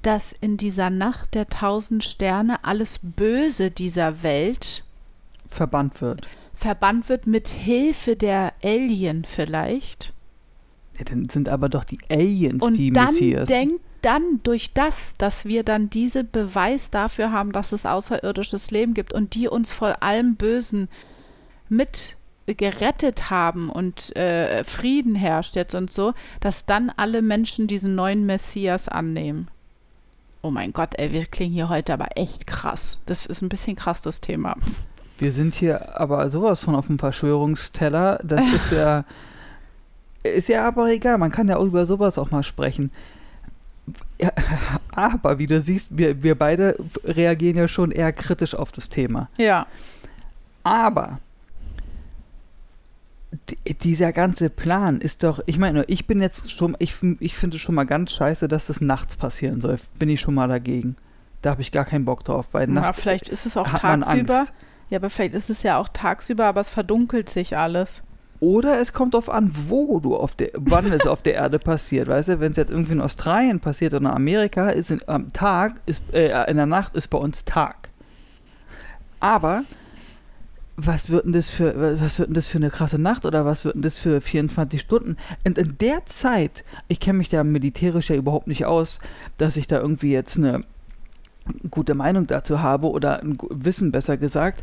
[0.02, 4.84] dass in dieser Nacht der tausend Sterne alles Böse dieser Welt
[5.48, 6.28] Verbannt wird.
[6.54, 10.12] verbannt wird mit Hilfe der Alien vielleicht.
[10.98, 13.48] Ja, dann sind aber doch die Aliens Und die dann Messias.
[13.48, 18.94] denkt dann durch das, dass wir dann diese Beweis dafür haben, dass es außerirdisches Leben
[18.94, 20.88] gibt und die uns vor allem Bösen
[21.68, 22.16] mit
[22.46, 28.24] gerettet haben und äh, Frieden herrscht jetzt und so, dass dann alle Menschen diesen neuen
[28.26, 29.48] Messias annehmen.
[30.40, 32.98] Oh mein Gott, ey, wir klingen hier heute aber echt krass.
[33.06, 34.56] Das ist ein bisschen krass, das Thema.
[35.18, 38.20] Wir sind hier aber sowas von auf dem Verschwörungsteller.
[38.22, 39.04] Das ist ja.
[40.22, 42.90] Ist ja aber egal, man kann ja auch über sowas auch mal sprechen.
[44.20, 44.32] Ja,
[44.92, 49.28] aber wie du siehst, wir, wir beide reagieren ja schon eher kritisch auf das Thema.
[49.38, 49.66] Ja.
[50.64, 51.18] Aber
[53.82, 57.74] dieser ganze Plan ist doch, ich meine, ich bin jetzt schon, ich, ich finde schon
[57.74, 59.78] mal ganz scheiße, dass das nachts passieren soll.
[59.98, 60.96] Bin ich schon mal dagegen.
[61.42, 64.46] Da habe ich gar keinen Bock drauf, weil Na, nachts vielleicht ist es auch tagsüber.
[64.90, 68.02] Ja, aber vielleicht ist es ja auch tagsüber, aber es verdunkelt sich alles.
[68.40, 72.08] Oder es kommt darauf an, wo du auf der, wann es auf der Erde passiert.
[72.08, 75.32] Weißt du, wenn es jetzt irgendwie in Australien passiert oder in Amerika, ist in, am
[75.32, 77.90] Tag, ist, äh, in der Nacht ist bei uns Tag.
[79.20, 79.64] Aber
[80.80, 83.74] was wird denn das für, was wird das für eine krasse Nacht oder was wird
[83.74, 85.16] denn das für 24 Stunden?
[85.44, 89.00] Und in der Zeit, ich kenne mich da militärisch ja überhaupt nicht aus,
[89.38, 90.62] dass ich da irgendwie jetzt eine
[91.68, 94.62] gute Meinung dazu habe oder ein Wissen besser gesagt.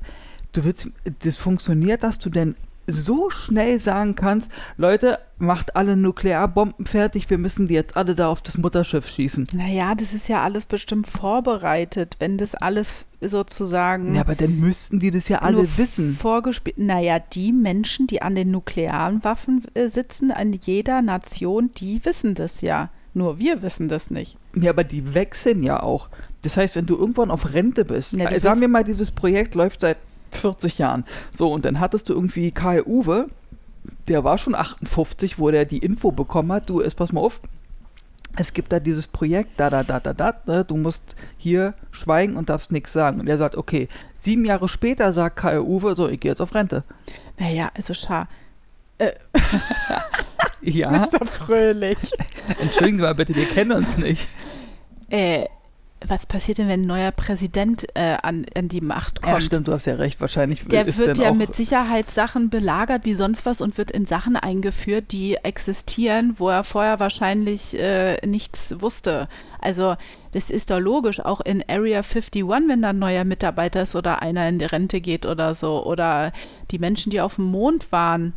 [0.54, 0.88] Du willst,
[1.24, 2.56] das funktioniert, dass du denn
[2.88, 8.30] so schnell sagen kannst, Leute, macht alle Nuklearbomben fertig, wir müssen die jetzt alle da
[8.30, 9.48] auf das Mutterschiff schießen.
[9.54, 15.00] Naja, das ist ja alles bestimmt vorbereitet, wenn das alles sozusagen Ja, aber dann müssten
[15.00, 16.16] die das ja alle wissen.
[16.16, 16.78] vorgespielt.
[16.78, 22.36] Naja, die Menschen, die an den nuklearen Waffen äh, sitzen, an jeder Nation, die wissen
[22.36, 22.90] das ja.
[23.14, 24.38] Nur wir wissen das nicht.
[24.56, 26.10] Ja, aber die wechseln ja auch.
[26.42, 29.56] Das heißt, wenn du irgendwann auf Rente bist, Ja, äh, sagen wir mal, dieses Projekt
[29.56, 29.98] läuft seit
[30.36, 31.06] 40 Jahren.
[31.34, 33.28] So, und dann hattest du irgendwie Karl Uwe,
[34.08, 37.40] der war schon 58, wo der die Info bekommen hat, du, pass mal auf,
[38.38, 42.36] es gibt da dieses Projekt, da, da, da, da, da, ne, du musst hier schweigen
[42.36, 43.20] und darfst nichts sagen.
[43.20, 43.88] Und er sagt, okay,
[44.20, 46.84] sieben Jahre später sagt Karl Uwe, so, ich gehe jetzt auf Rente.
[47.40, 48.24] Naja, also schau.
[50.62, 51.26] Ja, Mr.
[51.28, 52.12] Fröhlich.
[52.60, 54.28] entschuldigen Sie mal bitte, wir kennen uns nicht.
[55.10, 55.46] äh,
[56.08, 59.34] was passiert denn, wenn ein neuer Präsident äh, an, an die Macht kommt?
[59.34, 63.14] Ja, stimmt, du hast ja recht, wahrscheinlich Der wird ja mit Sicherheit Sachen belagert wie
[63.14, 68.82] sonst was und wird in Sachen eingeführt, die existieren, wo er vorher wahrscheinlich äh, nichts
[68.82, 69.28] wusste.
[69.60, 69.96] Also
[70.32, 74.22] das ist doch logisch, auch in Area 51, wenn da ein neuer Mitarbeiter ist oder
[74.22, 75.86] einer in die Rente geht oder so.
[75.86, 76.34] Oder
[76.72, 78.34] die Menschen, die auf dem Mond waren.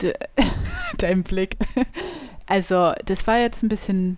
[0.00, 0.14] De
[0.98, 1.56] Dein Blick.
[2.46, 4.16] Also das war jetzt ein bisschen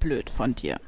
[0.00, 0.80] blöd von dir.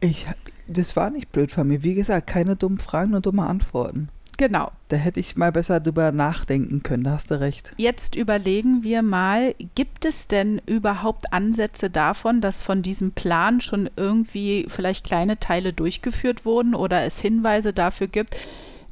[0.00, 0.26] Ich,
[0.66, 1.82] das war nicht blöd von mir.
[1.82, 4.08] Wie gesagt, keine dummen Fragen, nur dumme Antworten.
[4.36, 4.72] Genau.
[4.88, 7.72] Da hätte ich mal besser drüber nachdenken können, da hast du recht.
[7.76, 13.88] Jetzt überlegen wir mal, gibt es denn überhaupt Ansätze davon, dass von diesem Plan schon
[13.96, 18.36] irgendwie vielleicht kleine Teile durchgeführt wurden oder es Hinweise dafür gibt,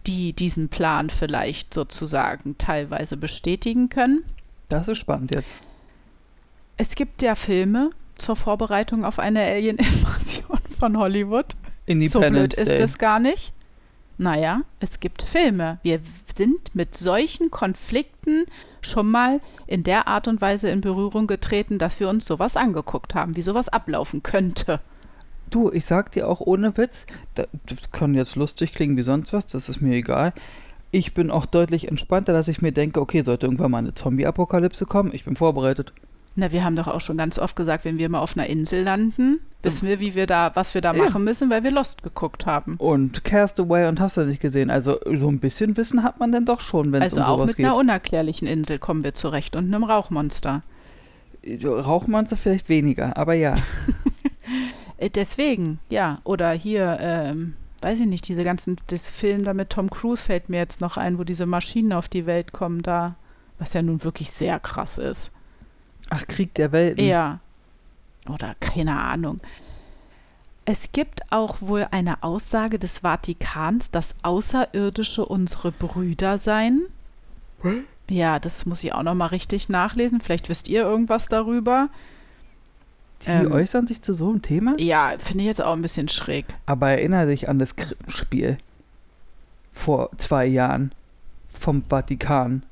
[0.06, 4.24] die diesen Plan vielleicht sozusagen teilweise bestätigen können?
[4.68, 5.54] Das ist spannend jetzt.
[6.76, 11.54] Es gibt ja Filme zur Vorbereitung auf eine Alien-Invasion von Hollywood.
[12.08, 12.82] So blöd ist Day.
[12.82, 13.52] es gar nicht.
[14.18, 15.78] Naja, es gibt Filme.
[15.84, 16.00] Wir
[16.34, 18.46] sind mit solchen Konflikten
[18.80, 23.14] schon mal in der Art und Weise in Berührung getreten, dass wir uns sowas angeguckt
[23.14, 24.80] haben, wie sowas ablaufen könnte.
[25.50, 27.06] Du, ich sag dir auch ohne Witz,
[27.36, 30.32] da, das kann jetzt lustig klingen wie sonst was, das ist mir egal.
[30.90, 34.84] Ich bin auch deutlich entspannter, dass ich mir denke, okay, sollte irgendwann mal eine Zombie-Apokalypse
[34.86, 35.92] kommen, ich bin vorbereitet.
[36.34, 38.82] Na, wir haben doch auch schon ganz oft gesagt, wenn wir mal auf einer Insel
[38.82, 41.04] landen, wissen wir, wie wir da, was wir da Ja.
[41.04, 42.76] machen müssen, weil wir Lost geguckt haben.
[42.78, 44.70] Und Castaway und hast du nicht gesehen.
[44.70, 47.36] Also so ein bisschen Wissen hat man denn doch schon, wenn es Also um auch
[47.36, 47.66] sowas mit geht.
[47.66, 50.62] einer unerklärlichen Insel kommen wir zurecht und einem Rauchmonster.
[51.64, 53.54] Rauchmonster vielleicht weniger, aber ja.
[54.98, 56.20] Äh, Deswegen, ja.
[56.24, 60.48] Oder hier, ähm, weiß ich nicht, diese ganzen, das Film da mit Tom Cruise fällt
[60.48, 63.16] mir jetzt noch ein, wo diese Maschinen auf die Welt kommen da,
[63.58, 65.32] was ja nun wirklich sehr krass ist.
[66.14, 67.04] Ach, Krieg der Welten.
[67.04, 67.40] Ja.
[68.28, 69.38] Oder keine Ahnung.
[70.64, 76.82] Es gibt auch wohl eine Aussage des Vatikans, dass Außerirdische unsere Brüder seien.
[78.08, 80.20] Ja, das muss ich auch noch mal richtig nachlesen.
[80.20, 81.88] Vielleicht wisst ihr irgendwas darüber.
[83.24, 83.52] Die Ähm.
[83.52, 84.74] äußern sich zu so einem Thema?
[84.78, 86.44] Ja, finde ich jetzt auch ein bisschen schräg.
[86.66, 88.58] Aber erinnere dich an das Krippenspiel
[89.72, 90.92] vor zwei Jahren
[91.52, 92.64] vom Vatikan.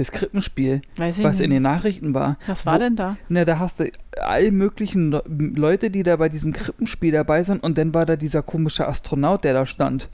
[0.00, 1.40] Das Krippenspiel, was nicht.
[1.40, 2.38] in den Nachrichten war.
[2.46, 3.18] Was war wo- denn da?
[3.28, 7.62] Na, da hast du all möglichen Le Leute, die da bei diesem Krippenspiel dabei sind
[7.62, 10.08] und dann war da dieser komische Astronaut, der da stand.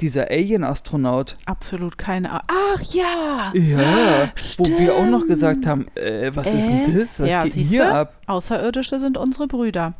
[0.00, 1.34] Dieser Alien-Astronaut.
[1.46, 2.46] Absolut keine Ahnung.
[2.46, 3.52] Ach ja!
[3.54, 5.66] Ja, wo wir auch noch gesagt Stimmt.
[5.66, 6.84] haben, äh, was ist Äh?
[6.86, 7.18] denn das?
[7.18, 7.76] Was Ja, geht denn siehste?
[7.84, 8.14] hier ab?
[8.26, 9.94] Außerirdische sind unsere Brüder.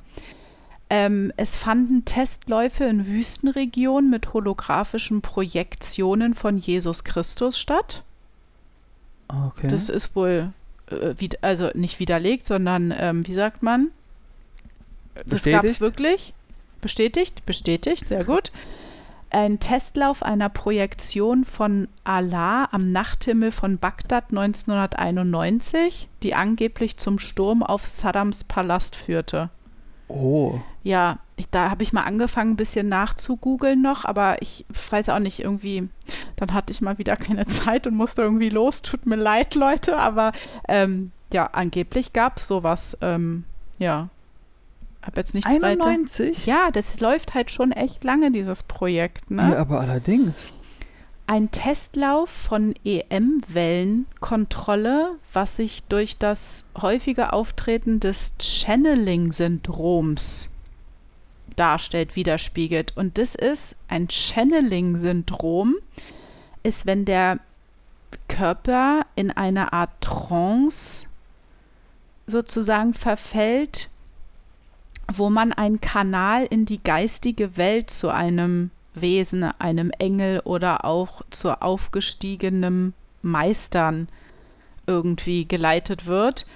[0.91, 8.05] Ähm, es fanden Testläufe in Wüstenregionen mit holographischen Projektionen von Jesus Christus statt.
[9.49, 9.69] Okay.
[9.69, 10.53] Das ist wohl,
[10.91, 13.89] äh, wied- also nicht widerlegt, sondern, ähm, wie sagt man?
[15.27, 16.35] Das gab es wirklich.
[16.81, 17.45] Bestätigt?
[17.47, 18.51] Bestätigt, sehr gut.
[19.31, 27.63] Ein Testlauf einer Projektion von Allah am Nachthimmel von Bagdad 1991, die angeblich zum Sturm
[27.63, 29.49] auf Saddams Palast führte.
[30.09, 30.61] oh.
[30.85, 35.19] Ja, ich, da habe ich mal angefangen, ein bisschen nachzugoogeln noch, aber ich weiß auch
[35.19, 35.89] nicht, irgendwie,
[36.37, 38.83] dann hatte ich mal wieder keine Zeit und musste irgendwie los.
[38.83, 40.33] Tut mir leid, Leute, aber
[40.69, 42.97] ähm, ja, angeblich gab es sowas.
[43.01, 43.45] Ähm,
[43.79, 44.09] ja,
[45.03, 45.85] habe jetzt nichts weiter.
[45.85, 46.47] 91?
[46.47, 49.59] Ja, das läuft halt schon echt lange, dieses Projekt, Ja, ne?
[49.59, 50.37] aber allerdings.
[51.27, 60.51] Ein Testlauf von EM-Wellenkontrolle, was sich durch das häufige Auftreten des Channeling-Syndroms
[61.55, 62.97] darstellt, widerspiegelt.
[62.97, 65.77] Und das ist ein Channeling-Syndrom,
[66.63, 67.39] ist, wenn der
[68.29, 71.07] Körper in eine Art Trance
[72.27, 73.89] sozusagen verfällt,
[75.13, 81.23] wo man einen Kanal in die geistige Welt zu einem Wesen, einem Engel oder auch
[81.31, 84.09] zu aufgestiegenen Meistern
[84.87, 86.47] irgendwie geleitet wird.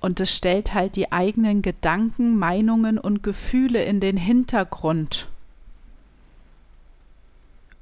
[0.00, 5.28] Und es stellt halt die eigenen Gedanken, Meinungen und Gefühle in den Hintergrund.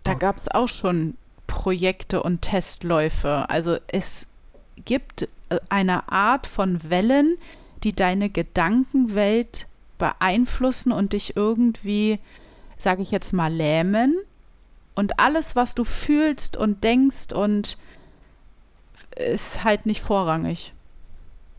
[0.03, 0.19] Da Oh.
[0.19, 1.17] gab es auch schon
[1.47, 3.49] Projekte und Testläufe.
[3.49, 4.27] Also es
[4.85, 7.37] gibt äh, eine Art von Wellen,
[7.85, 9.67] die deine Gedankenwelt
[9.99, 12.19] beeinflussen und dich irgendwie,
[12.79, 14.17] sage ich jetzt mal, lähmen.
[14.95, 17.79] Und alles, was du fühlst und denkst und
[19.17, 20.73] ist halt nicht vorrangig.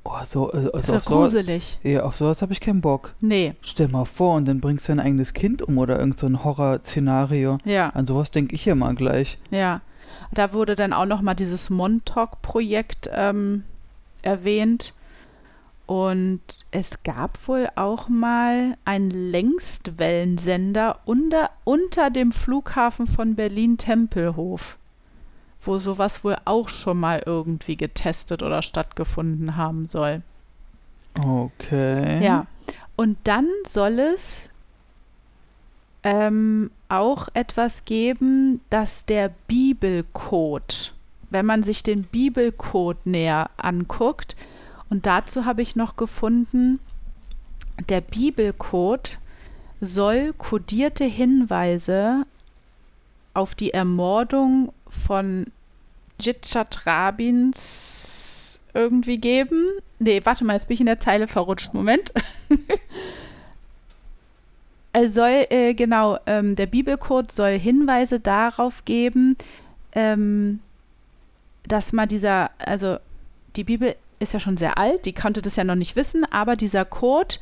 [0.03, 1.77] Oh, so, also, Ist doch auf, so, gruselig.
[1.83, 3.13] ja, auf sowas habe ich keinen Bock.
[3.21, 6.25] Nee, Stell mal vor, und dann bringst du ein eigenes Kind um oder irgend so
[6.25, 7.59] ein Horrorszenario.
[7.65, 9.37] ja, An sowas denke ich ja mal gleich.
[9.51, 9.81] ja.
[10.31, 13.63] Da wurde dann auch noch mal dieses Montauk-Projekt ähm,
[14.23, 14.93] erwähnt.
[15.85, 16.41] Und
[16.71, 24.77] es gab wohl auch mal einen Längstwellensender unter, unter dem Flughafen von Berlin-Tempelhof,
[25.61, 30.21] wo sowas wohl auch schon mal irgendwie getestet oder stattgefunden haben soll.
[31.17, 32.23] Okay.
[32.23, 32.47] Ja,
[32.95, 34.49] und dann soll es
[36.03, 40.93] ähm, auch etwas geben, dass der Bibelcode,
[41.29, 44.35] wenn man sich den Bibelcode näher anguckt,
[44.89, 46.79] und dazu habe ich noch gefunden,
[47.89, 49.19] der Bibelcode
[49.81, 52.25] soll kodierte Hinweise
[53.39, 55.47] auf die Ermordung von
[56.21, 59.65] Yitzhak Rabins irgendwie geben.
[59.99, 61.73] Nee, warte mal, jetzt bin ich in der Zeile verrutscht.
[61.73, 62.13] Moment.
[64.91, 69.37] Er soll, äh, genau, ähm, der Bibelcode soll Hinweise darauf geben,
[69.91, 70.61] ähm,
[71.67, 72.97] dass mal dieser, also
[73.55, 76.55] die Bibel ist ja schon sehr alt, die konnte das ja noch nicht wissen, aber
[76.55, 77.35] dieser Code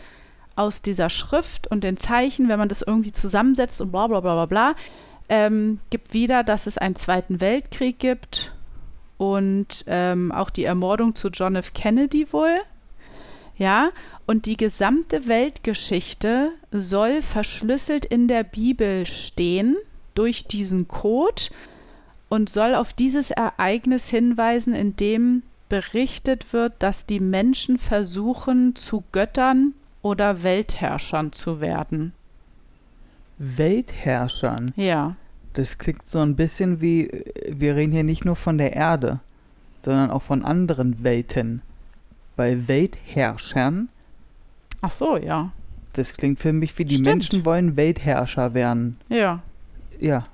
[0.58, 4.34] aus dieser Schrift und den Zeichen, wenn man das irgendwie zusammensetzt und bla bla bla
[4.34, 4.76] bla bla,
[5.30, 8.54] ähm, gibt wieder, dass es einen Zweiten Weltkrieg gibt
[9.18, 11.74] und ähm, auch die Ermordung zu John F.
[11.74, 12.60] Kennedy wohl.
[13.58, 13.90] Ja,
[14.28, 19.78] und die gesamte Weltgeschichte soll verschlüsselt in der Bibel stehen
[20.14, 21.44] durch diesen Code
[22.30, 29.04] und soll auf dieses Ereignis hinweisen, in dem berichtet wird, dass die Menschen versuchen, zu
[29.12, 32.14] Göttern oder Weltherrschern zu werden.
[33.38, 34.74] Weltherrschern.
[34.76, 35.16] Ja,
[35.54, 37.10] Das klingt so ein bisschen wie,
[37.50, 39.20] wir reden hier nicht nur von der Erde,
[39.82, 41.62] sondern auch von anderen Welten.
[42.36, 43.90] bei Weltherrschern.
[44.82, 45.52] Ach so, ja.
[45.94, 47.08] Das klingt für mich wie die Stimmt.
[47.08, 48.98] Menschen wollen Weltherrscher werden.
[49.10, 49.42] Ja.
[50.00, 50.28] Ja,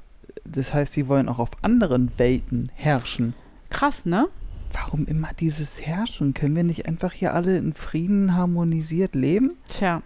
[0.44, 3.34] das heißt, sie wollen auch auf anderen Welten herrschen.
[3.70, 4.28] Krass, ne?
[4.74, 6.34] Warum immer dieses Herrschen?
[6.34, 9.52] Können wir nicht einfach hier alle in Frieden harmonisiert leben?
[9.70, 10.02] Tja.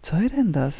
[0.00, 0.78] Was soll denn das?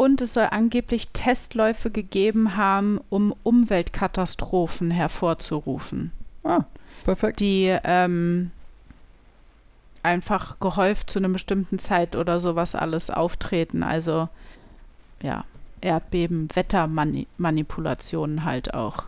[0.00, 6.10] Und es soll angeblich Testläufe gegeben haben, um Umweltkatastrophen hervorzurufen,
[6.42, 6.60] Ah,
[7.04, 7.40] perfekt.
[7.40, 8.50] die ähm,
[10.02, 13.82] einfach gehäuft zu einer bestimmten Zeit oder sowas alles auftreten.
[13.82, 14.30] Also
[15.20, 15.44] ja,
[15.82, 19.04] Erdbeben, Wettermanipulationen halt auch.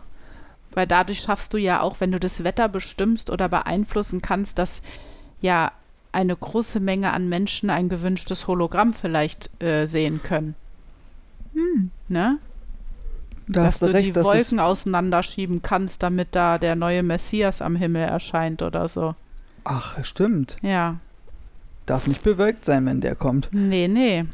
[0.73, 4.83] Weil dadurch schaffst du ja auch, wenn du das Wetter bestimmst oder beeinflussen kannst, dass
[5.41, 5.71] ja
[6.11, 10.53] eine große Menge an Menschen ein gewünschtes Hologramm vielleicht äh, sehen können.
[12.07, 12.39] Ne?
[13.47, 17.75] Da dass du recht, die das Wolken auseinanderschieben kannst, damit da der neue Messias am
[17.75, 19.15] Himmel erscheint oder so.
[19.63, 20.57] Ach, stimmt.
[20.61, 20.99] Ja.
[21.85, 23.49] Darf nicht bewölkt sein, wenn der kommt.
[23.51, 24.25] Nee, nee.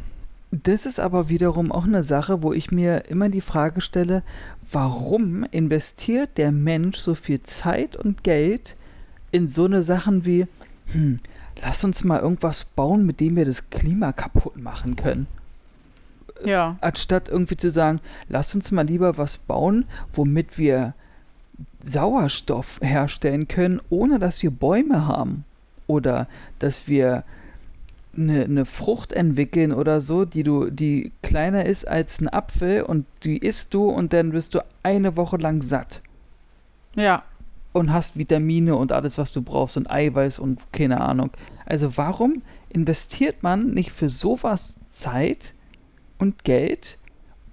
[0.51, 4.23] Das ist aber wiederum auch eine Sache, wo ich mir immer die Frage stelle,
[4.71, 8.75] warum investiert der Mensch so viel Zeit und Geld
[9.31, 10.47] in so eine Sachen wie,
[10.91, 11.19] hm,
[11.61, 15.27] lass uns mal irgendwas bauen, mit dem wir das Klima kaputt machen können.
[16.45, 16.77] Ja.
[16.81, 20.93] Anstatt irgendwie zu sagen, lass uns mal lieber was bauen, womit wir
[21.85, 25.45] Sauerstoff herstellen können, ohne dass wir Bäume haben.
[25.87, 26.27] Oder
[26.59, 27.23] dass wir
[28.15, 33.05] eine, eine Frucht entwickeln oder so, die du, die kleiner ist als ein Apfel und
[33.23, 36.01] die isst du und dann bist du eine Woche lang satt
[36.95, 37.23] Ja.
[37.71, 41.31] und hast Vitamine und alles, was du brauchst und Eiweiß und keine Ahnung.
[41.65, 45.53] Also warum investiert man nicht für sowas Zeit
[46.19, 46.97] und Geld,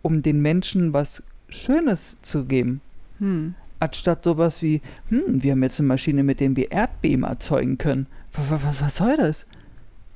[0.02, 2.80] um den Menschen was Schönes zu geben?
[3.18, 3.54] Hm.
[3.80, 8.06] Anstatt sowas wie, hm, wir haben jetzt eine Maschine, mit der wir Erdbeben erzeugen können.
[8.32, 9.46] Was, was, was soll das?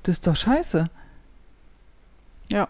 [0.03, 0.89] Das ist doch scheiße.
[2.49, 2.69] Ja.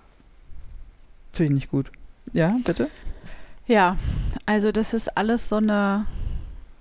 [1.33, 1.91] Finde ich nicht gut.
[2.33, 2.89] Ja, bitte?
[3.66, 3.97] Ja,
[4.47, 6.07] also das ist alles so eine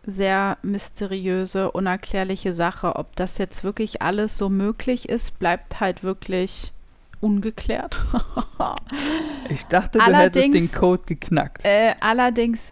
[0.05, 2.95] sehr mysteriöse, unerklärliche Sache.
[2.95, 6.71] Ob das jetzt wirklich alles so möglich ist, bleibt halt wirklich
[7.21, 8.01] ungeklärt.
[9.51, 11.65] Ich dachte, du hättest den Allerdings- Code geknackt.
[11.65, 12.71] äh, allerdings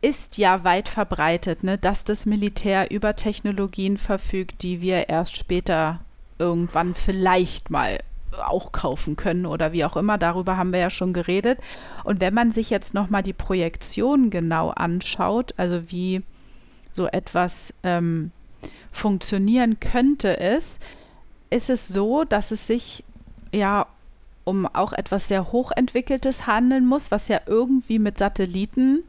[0.00, 6.00] ist ja weit verbreitet, ne, dass das Militär über Technologien verfügt, die wir erst später
[6.38, 8.00] irgendwann vielleicht mal
[8.46, 10.18] auch kaufen können oder wie auch immer.
[10.18, 11.58] Darüber haben wir ja schon geredet.
[12.04, 16.22] Und wenn man sich jetzt noch mal die Projektion genau anschaut, also wie
[16.92, 18.32] so etwas ähm,
[18.92, 20.80] funktionieren könnte, ist,
[21.50, 23.04] ist es so, dass es sich
[23.52, 23.86] ja
[24.44, 29.02] um auch etwas sehr hochentwickeltes handeln muss, was ja irgendwie mit Satelliten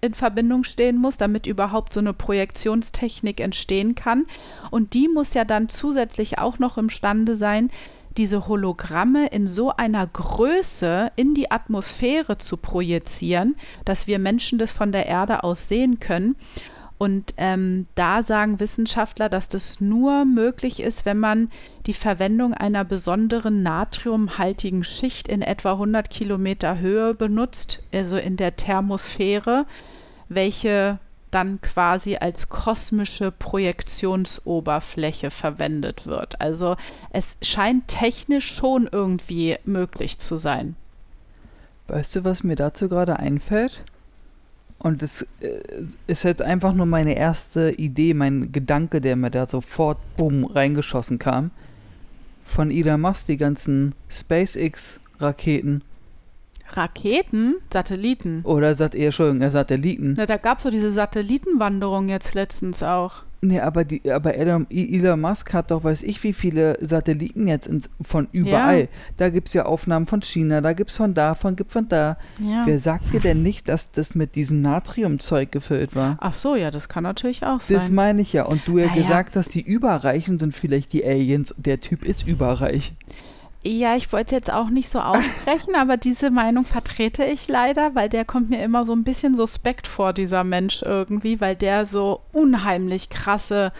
[0.00, 4.26] in Verbindung stehen muss, damit überhaupt so eine Projektionstechnik entstehen kann.
[4.70, 7.70] Und die muss ja dann zusätzlich auch noch imstande sein,
[8.16, 14.72] diese Hologramme in so einer Größe in die Atmosphäre zu projizieren, dass wir Menschen das
[14.72, 16.36] von der Erde aus sehen können.
[16.98, 21.50] Und ähm, da sagen Wissenschaftler, dass das nur möglich ist, wenn man
[21.86, 28.56] die Verwendung einer besonderen natriumhaltigen Schicht in etwa 100 Kilometer Höhe benutzt, also in der
[28.56, 29.64] Thermosphäre,
[30.28, 30.98] welche
[31.30, 36.40] dann quasi als kosmische Projektionsoberfläche verwendet wird.
[36.40, 36.76] Also
[37.10, 40.74] es scheint technisch schon irgendwie möglich zu sein.
[41.86, 43.84] Weißt du, was mir dazu gerade einfällt?
[44.78, 45.60] Und das äh,
[46.06, 51.18] ist jetzt einfach nur meine erste Idee, mein Gedanke, der mir da sofort bumm reingeschossen
[51.18, 51.50] kam.
[52.44, 55.82] Von Elon Musk, die ganzen SpaceX-Raketen.
[56.70, 58.42] Raketen, Satelliten.
[58.44, 60.14] Oder sagt ihr, Entschuldigung, äh, Satelliten.
[60.16, 63.22] Na, da gab es so diese Satellitenwanderung jetzt letztens auch.
[63.40, 67.68] Nee, aber, die, aber Elon, Elon Musk hat doch, weiß ich, wie viele Satelliten jetzt
[67.68, 68.80] ins, von überall.
[68.80, 68.86] Ja.
[69.16, 71.88] Da gibt es ja Aufnahmen von China, da gibt es von da, von gibt von
[71.88, 72.16] da.
[72.40, 72.62] Ja.
[72.66, 76.16] Wer sagt dir denn nicht, dass das mit diesem Natriumzeug gefüllt war?
[76.20, 77.94] Ach so, ja, das kann natürlich auch Das sein.
[77.94, 78.44] meine ich ja.
[78.44, 79.02] Und du ja Naja.
[79.02, 81.54] gesagt hast, die Überreichen sind vielleicht die Aliens.
[81.58, 82.92] Der Typ ist überreich.
[83.70, 87.94] Ja, ich wollte es jetzt auch nicht so aussprechen, aber diese Meinung vertrete ich leider,
[87.94, 91.84] weil der kommt mir immer so ein bisschen suspekt vor, dieser Mensch irgendwie, weil der
[91.84, 93.72] so unheimlich krasse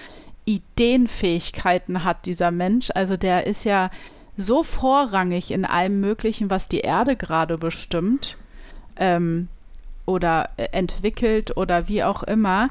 [0.45, 2.91] Ideenfähigkeiten hat, dieser Mensch.
[2.95, 3.91] Also der ist ja
[4.37, 8.37] so vorrangig in allem Möglichen, was die Erde gerade bestimmt
[8.97, 9.49] ähm,
[10.05, 12.69] oder äh, entwickelt oder wie auch immer.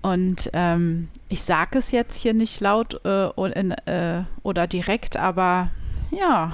[0.00, 5.68] Und ähm, ich sage es jetzt hier nicht laut äh, in, äh, oder direkt, aber
[6.10, 6.52] ja,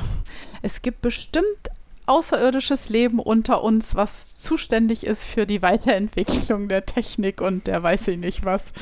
[0.63, 1.71] es gibt bestimmt
[2.07, 8.09] außerirdisches Leben unter uns, was zuständig ist für die Weiterentwicklung der Technik und der weiß
[8.09, 8.73] ich nicht was.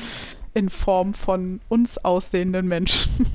[0.53, 3.27] in Form von uns aussehenden Menschen.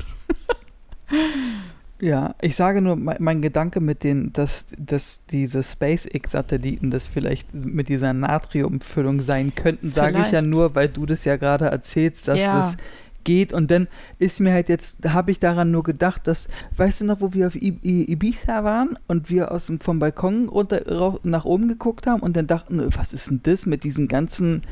[2.01, 7.53] Ja, ich sage nur, mein, mein, Gedanke mit den, dass, dass diese SpaceX-Satelliten das vielleicht
[7.55, 12.29] mit dieser Natriumfüllung sein könnten, sage ich ja nur, weil du das ja gerade erzählst,
[12.29, 12.61] dass ja.
[12.61, 12.77] es
[13.25, 13.53] geht.
[13.53, 13.89] Und dann
[14.19, 17.47] ist mir halt jetzt, habe ich daran nur gedacht, dass, weißt du noch, wo wir
[17.47, 22.37] auf Ibiza waren und wir aus dem, vom Balkon runter nach oben geguckt haben und
[22.37, 24.63] dann dachten, was ist denn das mit diesen ganzen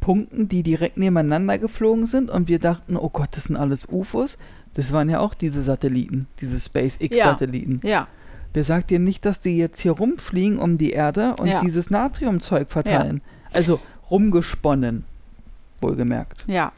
[0.00, 4.38] Punkten, die direkt nebeneinander geflogen sind und wir dachten, oh Gott, das sind alles UFOs.
[4.74, 7.80] Das waren ja auch diese Satelliten, diese SpaceX-Satelliten.
[7.82, 7.90] Ja.
[7.90, 8.08] ja.
[8.52, 11.60] Wer sagt dir nicht, dass die jetzt hier rumfliegen um die Erde und ja.
[11.60, 13.20] dieses Natriumzeug verteilen?
[13.50, 13.56] Ja.
[13.56, 15.04] Also rumgesponnen,
[15.80, 16.44] wohlgemerkt.
[16.46, 16.72] Ja.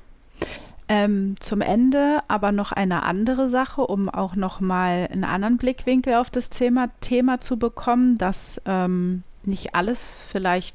[0.92, 6.14] Ähm, zum Ende aber noch eine andere Sache, um auch noch mal einen anderen Blickwinkel
[6.14, 10.74] auf das Thema, Thema zu bekommen, dass ähm, nicht alles vielleicht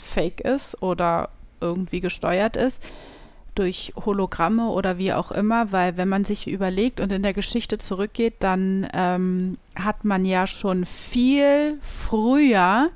[0.00, 1.30] fake ist oder
[1.60, 2.84] irgendwie gesteuert ist
[3.56, 7.78] durch Hologramme oder wie auch immer, weil wenn man sich überlegt und in der Geschichte
[7.78, 12.90] zurückgeht, dann ähm, hat man ja schon viel früher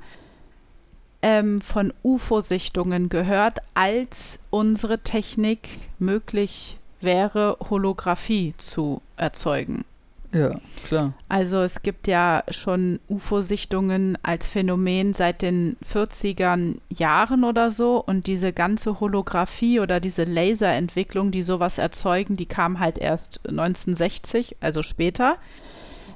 [1.23, 9.85] ähm, von UFO-Sichtungen gehört, als unsere Technik möglich wäre, Holographie zu erzeugen.
[10.33, 10.55] Ja,
[10.87, 11.13] klar.
[11.29, 18.25] Also es gibt ja schon UFO-Sichtungen als Phänomen seit den 40ern Jahren oder so und
[18.25, 24.81] diese ganze Holographie oder diese Laserentwicklung, die sowas erzeugen, die kam halt erst 1960, also
[24.81, 25.37] später.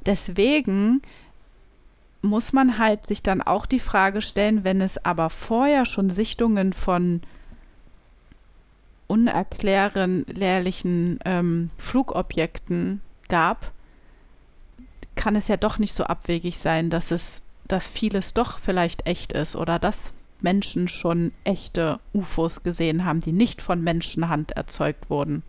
[0.08, 1.02] Deswegen
[2.22, 6.74] muss man halt sich dann auch die Frage stellen, wenn es aber vorher schon Sichtungen
[6.74, 7.22] von
[9.08, 13.72] unerklärlichen ähm, Flugobjekten gab,
[15.16, 19.34] kann es ja doch nicht so abwegig sein, dass es, dass vieles doch vielleicht echt
[19.34, 25.44] ist oder dass Menschen schon echte UFOs gesehen haben, die nicht von Menschenhand erzeugt wurden.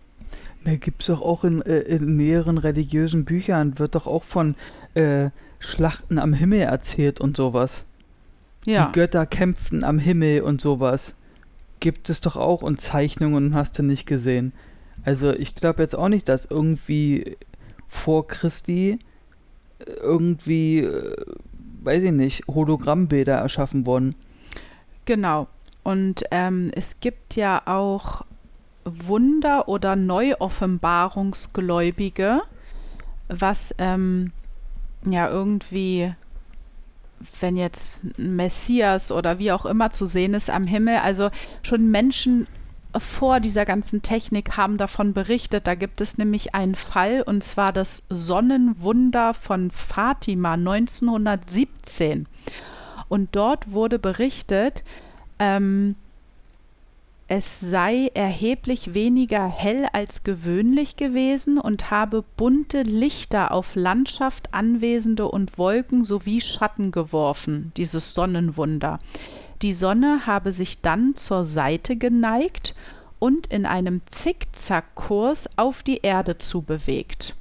[0.64, 4.54] Da gibt es doch auch in, äh, in mehreren religiösen Büchern, wird doch auch von
[4.94, 7.84] äh, Schlachten am Himmel erzählt und sowas.
[8.64, 8.86] Ja.
[8.86, 11.14] Die Götter kämpften am Himmel und sowas.
[11.80, 14.52] Gibt es doch auch und Zeichnungen hast du nicht gesehen.
[15.04, 17.36] Also ich glaube jetzt auch nicht, dass irgendwie
[17.88, 18.98] vor Christi
[20.02, 21.16] irgendwie, äh,
[21.82, 24.14] weiß ich nicht, Hologrammbilder erschaffen wurden.
[25.04, 25.46] Genau.
[25.84, 28.24] Und ähm, es gibt ja auch
[28.84, 32.42] Wunder- oder Neuoffenbarungsgläubige,
[33.28, 34.32] was ähm,
[35.12, 36.14] ja irgendwie,
[37.40, 41.30] wenn jetzt ein Messias oder wie auch immer zu sehen ist am Himmel, also
[41.62, 42.46] schon Menschen
[42.96, 45.66] vor dieser ganzen Technik haben davon berichtet.
[45.66, 52.26] Da gibt es nämlich einen Fall, und zwar das Sonnenwunder von Fatima 1917.
[53.08, 54.84] Und dort wurde berichtet,
[55.38, 55.96] ähm,
[57.30, 65.28] es sei erheblich weniger hell als gewöhnlich gewesen und habe bunte Lichter auf Landschaft, Anwesende
[65.28, 68.98] und Wolken sowie Schatten geworfen, dieses Sonnenwunder.
[69.60, 72.74] Die Sonne habe sich dann zur Seite geneigt
[73.18, 77.36] und in einem Zickzackkurs auf die Erde zubewegt,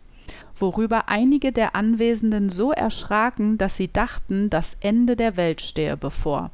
[0.59, 6.51] worüber einige der Anwesenden so erschraken, dass sie dachten, das Ende der Welt stehe bevor.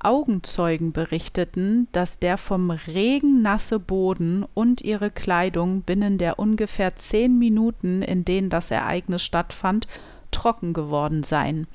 [0.00, 7.38] Augenzeugen berichteten, dass der vom Regen nasse Boden und ihre Kleidung binnen der ungefähr zehn
[7.38, 9.88] Minuten, in denen das Ereignis stattfand,
[10.30, 11.66] trocken geworden seien.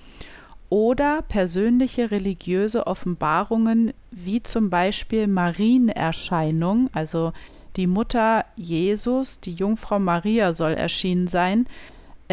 [0.69, 7.33] Oder persönliche religiöse Offenbarungen wie zum Beispiel Marienerscheinung, also
[7.75, 11.67] die Mutter Jesus, die Jungfrau Maria soll erschienen sein,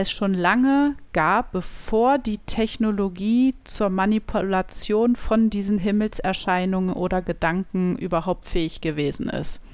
[0.01, 8.47] es schon lange gab, bevor die Technologie zur Manipulation von diesen Himmelserscheinungen oder Gedanken überhaupt
[8.47, 9.65] fähig gewesen ist.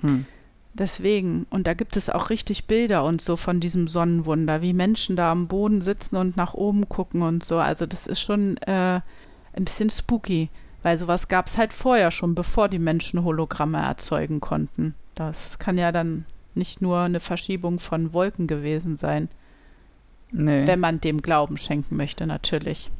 [0.00, 0.26] Hm.
[0.74, 5.16] Deswegen, und da gibt es auch richtig Bilder und so von diesem Sonnenwunder, wie Menschen
[5.16, 7.58] da am Boden sitzen und nach oben gucken und so.
[7.58, 9.00] Also das ist schon äh,
[9.54, 10.50] ein bisschen spooky,
[10.84, 14.94] weil sowas gab es halt vorher schon, bevor die Menschen Hologramme erzeugen konnten.
[15.16, 19.28] Das kann ja dann nicht nur eine Verschiebung von Wolken gewesen sein.
[20.30, 20.66] Nee.
[20.66, 22.90] Wenn man dem Glauben schenken möchte, natürlich.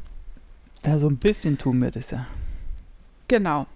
[0.82, 2.26] Da so ein bisschen tun wir das ja.
[3.28, 3.66] Genau.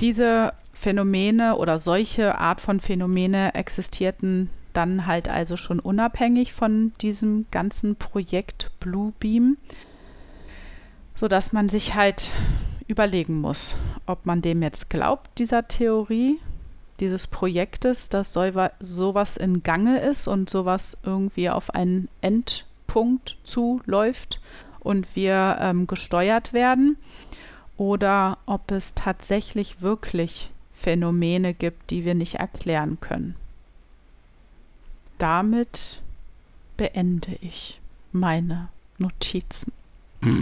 [0.00, 7.46] Diese Phänomene oder solche Art von Phänomene existierten dann halt also schon unabhängig von diesem
[7.50, 9.56] ganzen Projekt Bluebeam,
[11.16, 12.30] sodass man sich halt
[12.86, 13.74] überlegen muss,
[14.06, 16.38] ob man dem jetzt glaubt, dieser Theorie,
[17.00, 18.32] dieses Projektes, dass
[18.78, 22.08] sowas in Gange ist und sowas irgendwie auf einen
[22.88, 24.40] Endpunkt zuläuft
[24.80, 26.96] und wir ähm, gesteuert werden,
[27.76, 33.36] oder ob es tatsächlich wirklich Phänomene gibt, die wir nicht erklären können.
[35.18, 36.02] Damit
[36.76, 37.80] beende ich
[38.12, 38.68] meine
[38.98, 39.72] Notizen.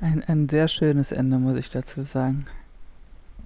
[0.00, 2.44] Ein, ein sehr schönes Ende, muss ich dazu sagen.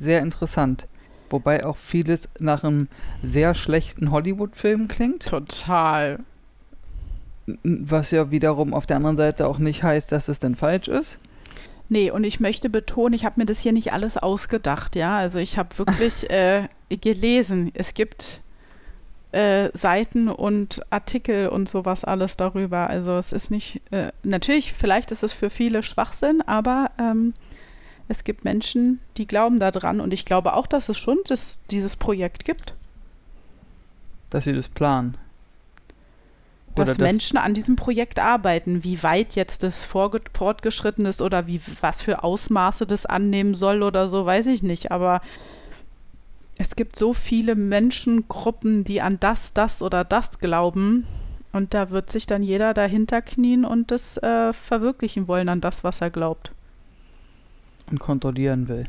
[0.00, 0.88] Sehr interessant.
[1.30, 2.88] Wobei auch vieles nach einem
[3.22, 5.26] sehr schlechten Hollywood-Film klingt.
[5.26, 6.18] Total.
[7.62, 11.18] Was ja wiederum auf der anderen Seite auch nicht heißt, dass es denn falsch ist.
[11.88, 15.16] Nee, und ich möchte betonen, ich habe mir das hier nicht alles ausgedacht, ja.
[15.16, 17.70] Also ich habe wirklich äh, gelesen.
[17.74, 18.40] Es gibt
[19.32, 22.88] äh, Seiten und Artikel und sowas alles darüber.
[22.88, 27.34] Also es ist nicht, äh, natürlich, vielleicht ist es für viele Schwachsinn, aber ähm,
[28.08, 31.96] es gibt Menschen, die glauben daran und ich glaube auch, dass es schon das, dieses
[31.96, 32.74] Projekt gibt.
[34.30, 35.16] Dass sie das planen.
[36.82, 41.60] Oder dass Menschen an diesem Projekt arbeiten, wie weit jetzt das fortgeschritten ist oder wie
[41.80, 44.90] was für Ausmaße das annehmen soll oder so, weiß ich nicht.
[44.90, 45.20] Aber
[46.56, 51.06] es gibt so viele Menschengruppen, die an das, das oder das glauben.
[51.52, 55.82] Und da wird sich dann jeder dahinter knien und das äh, verwirklichen wollen an das,
[55.82, 56.52] was er glaubt.
[57.90, 58.88] Und kontrollieren will.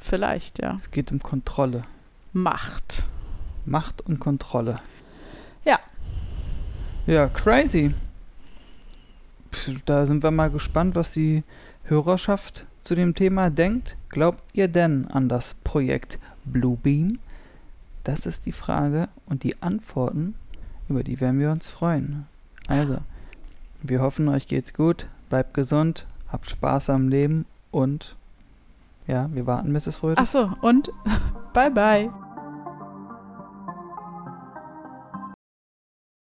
[0.00, 0.76] Vielleicht, ja.
[0.78, 1.82] Es geht um Kontrolle.
[2.32, 3.04] Macht.
[3.66, 4.80] Macht und Kontrolle.
[5.64, 5.78] Ja.
[7.08, 7.94] Ja, crazy.
[9.86, 11.42] Da sind wir mal gespannt, was die
[11.84, 13.96] Hörerschaft zu dem Thema denkt.
[14.10, 17.18] Glaubt ihr denn an das Projekt Bluebeam?
[18.04, 20.34] Das ist die Frage und die Antworten,
[20.90, 22.26] über die werden wir uns freuen.
[22.66, 22.98] Also,
[23.80, 28.16] wir hoffen, euch geht's gut, bleibt gesund, habt Spaß am Leben und
[29.06, 29.96] ja, wir warten, Mrs.
[29.96, 30.18] Fröde.
[30.20, 30.90] Achso, und
[31.54, 32.10] bye bye.